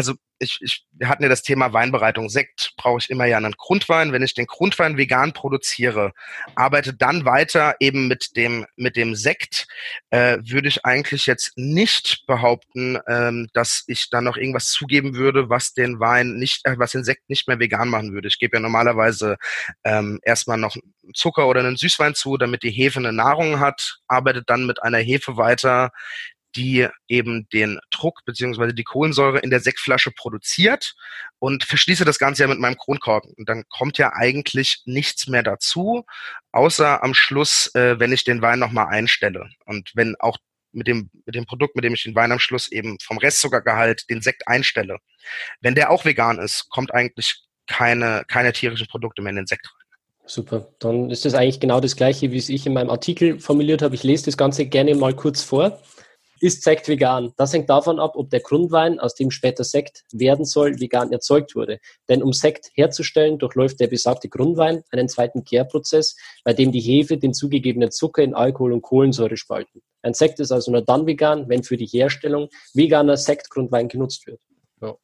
also 0.00 0.14
ich, 0.38 0.56
ich, 0.62 0.86
wir 0.92 1.10
hatten 1.10 1.22
ja 1.22 1.28
das 1.28 1.42
Thema 1.42 1.74
Weinbereitung. 1.74 2.30
Sekt 2.30 2.72
brauche 2.78 3.00
ich 3.00 3.10
immer 3.10 3.26
ja 3.26 3.36
einen 3.36 3.52
Grundwein. 3.52 4.14
Wenn 4.14 4.22
ich 4.22 4.32
den 4.32 4.46
Grundwein 4.46 4.96
vegan 4.96 5.34
produziere, 5.34 6.12
arbeite 6.54 6.94
dann 6.94 7.26
weiter 7.26 7.74
eben 7.80 8.08
mit 8.08 8.34
dem, 8.34 8.64
mit 8.76 8.96
dem 8.96 9.14
Sekt, 9.14 9.66
äh, 10.08 10.38
würde 10.40 10.68
ich 10.68 10.86
eigentlich 10.86 11.26
jetzt 11.26 11.52
nicht 11.56 12.24
behaupten, 12.26 12.98
ähm, 13.08 13.48
dass 13.52 13.84
ich 13.88 14.08
dann 14.08 14.24
noch 14.24 14.38
irgendwas 14.38 14.70
zugeben 14.70 15.16
würde, 15.16 15.50
was 15.50 15.74
den 15.74 16.00
Wein 16.00 16.36
nicht, 16.36 16.64
äh, 16.64 16.78
was 16.78 16.92
den 16.92 17.04
Sekt 17.04 17.28
nicht 17.28 17.46
mehr 17.46 17.58
vegan 17.58 17.90
machen 17.90 18.14
würde. 18.14 18.28
Ich 18.28 18.38
gebe 18.38 18.56
ja 18.56 18.60
normalerweise 18.62 19.36
ähm, 19.84 20.18
erstmal 20.22 20.56
noch 20.56 20.78
Zucker 21.12 21.46
oder 21.46 21.60
einen 21.60 21.76
Süßwein 21.76 22.14
zu, 22.14 22.38
damit 22.38 22.62
die 22.62 22.70
Hefe 22.70 23.00
eine 23.00 23.12
Nahrung 23.12 23.60
hat, 23.60 23.98
arbeitet 24.08 24.48
dann 24.48 24.64
mit 24.64 24.82
einer 24.82 24.98
Hefe 24.98 25.36
weiter, 25.36 25.90
die 26.56 26.88
eben 27.08 27.48
den 27.50 27.78
Druck 27.90 28.24
beziehungsweise 28.24 28.74
die 28.74 28.84
Kohlensäure 28.84 29.38
in 29.38 29.50
der 29.50 29.60
Sektflasche 29.60 30.10
produziert 30.10 30.94
und 31.38 31.64
verschließe 31.64 32.04
das 32.04 32.18
Ganze 32.18 32.42
ja 32.42 32.48
mit 32.48 32.58
meinem 32.58 32.76
Kronkorken. 32.76 33.34
Und 33.36 33.48
dann 33.48 33.64
kommt 33.68 33.98
ja 33.98 34.12
eigentlich 34.12 34.82
nichts 34.84 35.26
mehr 35.26 35.42
dazu, 35.42 36.04
außer 36.52 37.02
am 37.02 37.14
Schluss, 37.14 37.70
äh, 37.74 37.98
wenn 37.98 38.12
ich 38.12 38.24
den 38.24 38.42
Wein 38.42 38.58
nochmal 38.58 38.88
einstelle. 38.88 39.48
Und 39.64 39.90
wenn 39.94 40.16
auch 40.18 40.38
mit 40.72 40.86
dem, 40.86 41.10
mit 41.26 41.34
dem 41.34 41.46
Produkt, 41.46 41.76
mit 41.76 41.84
dem 41.84 41.94
ich 41.94 42.04
den 42.04 42.14
Wein 42.14 42.32
am 42.32 42.38
Schluss 42.38 42.70
eben 42.70 42.98
vom 43.02 43.18
Restzuckergehalt 43.18 44.08
den 44.08 44.22
Sekt 44.22 44.46
einstelle. 44.46 44.98
Wenn 45.60 45.74
der 45.74 45.90
auch 45.90 46.04
vegan 46.04 46.38
ist, 46.38 46.68
kommt 46.68 46.94
eigentlich 46.94 47.42
keine, 47.66 48.24
keine 48.28 48.52
tierischen 48.52 48.86
Produkte 48.86 49.22
mehr 49.22 49.30
in 49.30 49.36
den 49.36 49.46
Sekt 49.46 49.66
rein. 49.66 49.80
Super, 50.26 50.68
dann 50.78 51.10
ist 51.10 51.24
das 51.24 51.34
eigentlich 51.34 51.58
genau 51.58 51.80
das 51.80 51.96
gleiche, 51.96 52.30
wie 52.30 52.38
es 52.38 52.48
ich 52.48 52.64
in 52.64 52.72
meinem 52.72 52.90
Artikel 52.90 53.40
formuliert 53.40 53.82
habe. 53.82 53.96
Ich 53.96 54.04
lese 54.04 54.26
das 54.26 54.36
Ganze 54.36 54.66
gerne 54.66 54.94
mal 54.94 55.14
kurz 55.14 55.42
vor 55.42 55.80
ist 56.40 56.62
Sekt 56.62 56.88
vegan? 56.88 57.32
Das 57.36 57.52
hängt 57.52 57.68
davon 57.68 58.00
ab, 58.00 58.12
ob 58.16 58.30
der 58.30 58.40
Grundwein, 58.40 58.98
aus 58.98 59.14
dem 59.14 59.30
später 59.30 59.62
Sekt 59.62 60.04
werden 60.12 60.44
soll, 60.44 60.80
vegan 60.80 61.12
erzeugt 61.12 61.54
wurde. 61.54 61.80
Denn 62.08 62.22
um 62.22 62.32
Sekt 62.32 62.70
herzustellen, 62.74 63.38
durchläuft 63.38 63.78
der 63.78 63.88
besagte 63.88 64.28
Grundwein 64.28 64.82
einen 64.90 65.08
zweiten 65.08 65.44
Gärprozess, 65.44 66.16
bei 66.44 66.52
dem 66.52 66.72
die 66.72 66.80
Hefe 66.80 67.18
den 67.18 67.34
zugegebenen 67.34 67.90
Zucker 67.90 68.22
in 68.22 68.34
Alkohol 68.34 68.72
und 68.72 68.82
Kohlensäure 68.82 69.36
spalten. 69.36 69.82
Ein 70.02 70.14
Sekt 70.14 70.40
ist 70.40 70.50
also 70.50 70.70
nur 70.70 70.82
dann 70.82 71.06
vegan, 71.06 71.48
wenn 71.48 71.62
für 71.62 71.76
die 71.76 71.86
Herstellung 71.86 72.48
veganer 72.72 73.16
Sektgrundwein 73.16 73.88
genutzt 73.88 74.26
wird. 74.26 74.40
Ja. 74.80 74.96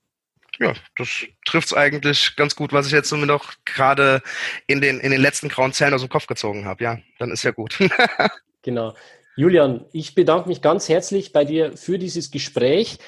Ja, 0.59 0.73
das 0.97 1.27
trifft 1.45 1.69
es 1.69 1.75
eigentlich 1.75 2.35
ganz 2.37 2.57
gut, 2.57 2.73
was 2.73 2.87
ich 2.87 2.93
jetzt 2.93 3.13
nur 3.13 3.27
noch 3.27 3.53
gerade 3.67 4.23
in 4.67 4.81
den, 4.81 5.01
in 5.01 5.11
den 5.11 5.21
letzten 5.21 5.51
grauen 5.51 5.75
Zellen 5.75 5.93
aus 5.93 6.01
dem 6.01 6.09
Kopf 6.09 6.27
gezogen 6.27 6.65
habe. 6.65 6.83
Ja, 6.83 6.99
dann 7.19 7.31
ist 7.31 7.43
ja 7.43 7.51
gut. 7.51 7.79
genau. 8.63 8.95
Julian, 9.37 9.85
ich 9.93 10.15
bedanke 10.15 10.49
mich 10.49 10.63
ganz 10.63 10.89
herzlich 10.89 11.33
bei 11.33 11.45
dir 11.45 11.77
für 11.77 11.99
dieses 11.99 12.31
Gespräch. 12.31 12.99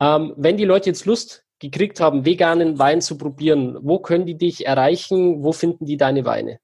Ähm, 0.00 0.32
wenn 0.36 0.56
die 0.56 0.64
Leute 0.64 0.90
jetzt 0.90 1.06
Lust 1.06 1.44
gekriegt 1.58 2.00
haben, 2.00 2.24
veganen 2.24 2.78
Wein 2.78 3.00
zu 3.00 3.18
probieren, 3.18 3.76
wo 3.82 3.98
können 3.98 4.24
die 4.24 4.38
dich 4.38 4.66
erreichen? 4.66 5.42
Wo 5.42 5.52
finden 5.52 5.84
die 5.86 5.96
deine 5.96 6.24
Weine? 6.24 6.60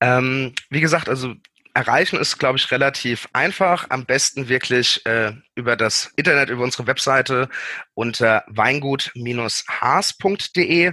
Ähm, 0.00 0.54
wie 0.70 0.80
gesagt, 0.80 1.08
also 1.08 1.34
erreichen 1.74 2.18
ist, 2.18 2.38
glaube 2.38 2.56
ich, 2.58 2.70
relativ 2.70 3.28
einfach. 3.32 3.90
Am 3.90 4.06
besten 4.06 4.48
wirklich 4.48 5.04
äh, 5.06 5.32
über 5.54 5.76
das 5.76 6.12
Internet, 6.16 6.48
über 6.48 6.64
unsere 6.64 6.86
Webseite 6.86 7.50
unter 7.94 8.44
weingut-haas.de 8.48 10.92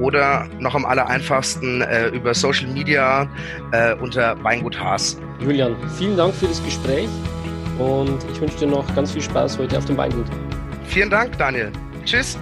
oder 0.00 0.48
noch 0.58 0.74
am 0.74 0.86
aller 0.86 1.08
einfachsten 1.08 1.82
äh, 1.82 2.08
über 2.08 2.34
Social 2.34 2.68
Media 2.68 3.28
äh, 3.72 3.94
unter 3.94 4.42
Weingut 4.42 4.78
Haas. 4.78 5.18
Julian, 5.40 5.76
vielen 5.98 6.16
Dank 6.16 6.34
für 6.34 6.46
das 6.46 6.64
Gespräch 6.64 7.08
und 7.78 8.24
ich 8.32 8.40
wünsche 8.40 8.56
dir 8.58 8.68
noch 8.68 8.94
ganz 8.94 9.12
viel 9.12 9.22
Spaß 9.22 9.58
heute 9.58 9.76
auf 9.78 9.84
dem 9.84 9.96
Weingut. 9.96 10.26
Vielen 10.86 11.10
Dank, 11.10 11.36
Daniel. 11.38 11.72
Tschüss. 12.04 12.38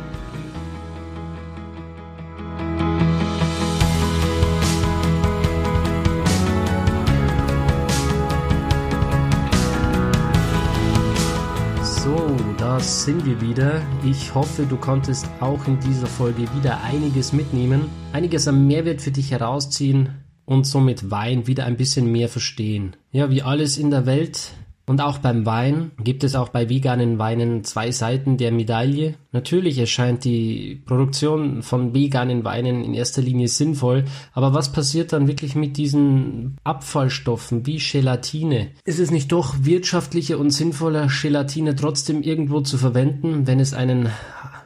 Sind 12.81 13.27
wir 13.27 13.41
wieder. 13.41 13.83
Ich 14.05 14.35
hoffe, 14.35 14.65
du 14.65 14.77
konntest 14.77 15.27
auch 15.41 15.67
in 15.67 15.81
dieser 15.81 16.07
Folge 16.07 16.43
wieder 16.55 16.83
einiges 16.85 17.33
mitnehmen, 17.33 17.91
einiges 18.13 18.47
am 18.47 18.67
Mehrwert 18.67 19.03
für 19.03 19.11
dich 19.11 19.33
herausziehen 19.33 20.11
und 20.45 20.65
somit 20.65 21.11
Wein 21.11 21.47
wieder 21.47 21.67
ein 21.67 21.77
bisschen 21.77 22.11
mehr 22.13 22.29
verstehen. 22.29 22.97
Ja, 23.11 23.31
wie 23.31 23.43
alles 23.43 23.79
in 23.79 23.91
der 23.91 24.07
Welt 24.07 24.53
und 24.89 25.01
auch 25.01 25.19
beim 25.19 25.45
Wein 25.47 25.91
gibt 26.03 26.25
es 26.25 26.35
auch 26.35 26.49
bei 26.49 26.69
veganen 26.69 27.19
Weinen 27.19 27.63
zwei 27.63 27.91
Seiten 27.91 28.39
der 28.39 28.53
Medaille. 28.53 29.15
Natürlich 29.33 29.79
erscheint 29.79 30.25
die 30.25 30.83
Produktion 30.87 31.63
von 31.63 31.95
veganen 31.95 32.45
Weinen 32.45 32.83
in 32.83 32.95
erster 32.95 33.21
Linie 33.21 33.49
sinnvoll, 33.49 34.07
aber 34.33 34.55
was 34.55 34.73
passiert 34.73 35.13
dann 35.13 35.29
wirklich 35.29 35.55
mit 35.55 35.77
diesen 35.77 36.57
Abfallstoffen 36.65 37.67
wie 37.67 37.79
Gelatine? 37.79 38.69
Ist 38.85 38.99
es 38.99 39.11
nicht 39.11 39.31
doch 39.31 39.57
wirtschaftlicher 39.61 40.39
und 40.39 40.51
sinnvoller, 40.51 41.09
Gelatine 41.09 41.77
trotzdem 41.77 42.23
irgendwo 42.23 42.61
zu 42.63 42.79
verwenden, 42.79 43.47
wenn 43.47 43.61
es 43.61 43.75
einen 43.75 44.09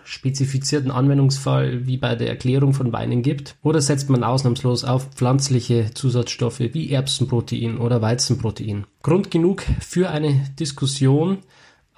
spezifizierten 0.05 0.91
Anwendungsfall 0.91 1.87
wie 1.87 1.97
bei 1.97 2.15
der 2.15 2.29
Erklärung 2.29 2.75
von 2.75 2.93
Weinen 2.93 3.23
gibt? 3.23 3.57
Oder 3.63 3.81
setzt 3.81 4.11
man 4.11 4.25
ausnahmslos 4.25 4.85
auf 4.85 5.09
pflanzliche 5.15 5.91
Zusatzstoffe 5.95 6.61
wie 6.61 6.91
Erbsenprotein 6.91 7.79
oder 7.79 8.03
Weizenprotein? 8.03 8.87
Grund 9.03 9.31
genug 9.31 9.63
für 9.81 10.11
eine 10.11 10.45
Diskussion. 10.59 11.39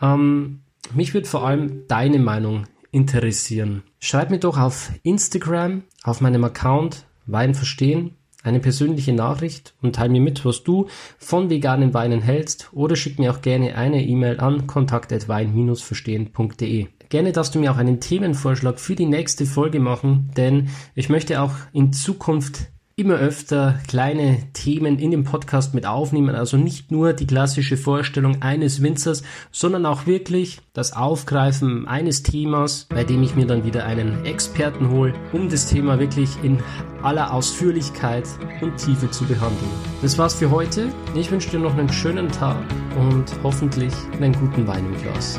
Ähm, 0.01 0.61
mich 0.93 1.15
würde 1.15 1.29
vor 1.29 1.47
allem 1.47 1.85
deine 1.89 2.19
Meinung 2.19 2.67
interessieren. 2.91 3.83
Schreib 3.99 4.31
mir 4.31 4.39
doch 4.39 4.59
auf 4.59 4.93
Instagram, 5.03 5.85
auf 6.03 6.21
meinem 6.21 6.45
Account 6.45 7.07
Wein 7.27 7.55
verstehen, 7.55 8.17
eine 8.45 8.61
persönliche 8.61 9.13
Nachricht 9.13 9.75
und 9.83 9.97
teile 9.97 10.13
mir 10.13 10.21
mit, 10.21 10.45
was 10.45 10.63
du 10.63 10.87
von 11.19 11.51
veganen 11.51 11.95
Weinen 11.95 12.21
hältst 12.21 12.69
oder 12.73 12.95
schick 12.95 13.19
mir 13.19 13.33
auch 13.33 13.41
gerne 13.41 13.75
eine 13.77 14.05
E-Mail 14.05 14.39
an 14.39 14.67
kontakt@wein-verstehen.de. 14.67 16.87
Gerne 17.15 17.31
darfst 17.31 17.55
du 17.55 17.61
mir 17.61 17.71
auch 17.71 17.77
einen 17.77 18.01
Themenvorschlag 18.01 18.81
für 18.81 18.97
die 18.97 19.07
nächste 19.07 19.47
Folge 19.47 19.79
machen, 19.79 20.33
denn 20.37 20.71
ich 20.97 21.09
möchte 21.09 21.41
auch 21.41 21.53
in 21.73 21.93
Zukunft 21.93 22.73
immer 22.97 23.15
öfter 23.15 23.79
kleine 23.87 24.39
Themen 24.53 24.99
in 24.99 25.13
dem 25.13 25.23
Podcast 25.23 25.75
mit 25.75 25.87
aufnehmen. 25.87 26.35
Also 26.35 26.57
nicht 26.57 26.91
nur 26.91 27.13
die 27.13 27.29
klassische 27.29 27.77
Vorstellung 27.77 28.43
eines 28.43 28.83
Winzers, 28.83 29.23
sondern 29.53 29.87
auch 29.87 30.09
wirklich 30.09 30.59
das 30.73 30.93
Aufgreifen 30.93 31.87
eines 31.87 32.25
Themas, 32.25 32.89
bei 32.89 33.05
dem 33.05 33.23
ich 33.23 33.37
mir 33.37 33.47
dann 33.47 33.65
wieder 33.65 33.85
einen 33.85 34.25
Experten 34.25 34.91
hole, 34.91 35.15
um 35.33 35.49
das 35.49 35.69
Thema 35.69 36.01
wirklich 36.01 36.31
in 36.43 36.59
aller 37.01 37.33
Ausführlichkeit 37.33 38.25
und 38.61 38.77
Tiefe 38.77 39.09
zu 39.09 39.23
behandeln. 39.25 39.71
Das 40.03 40.19
war's 40.19 40.35
für 40.35 40.51
heute. 40.51 40.89
Ich 41.15 41.31
wünsche 41.31 41.51
dir 41.51 41.61
noch 41.61 41.77
einen 41.77 41.93
schönen 41.93 42.29
Tag 42.33 42.57
und 42.99 43.27
hoffentlich 43.45 43.95
einen 44.21 44.33
guten 44.33 44.67
Wein 44.67 44.85
im 44.87 45.01
Glas. 45.01 45.39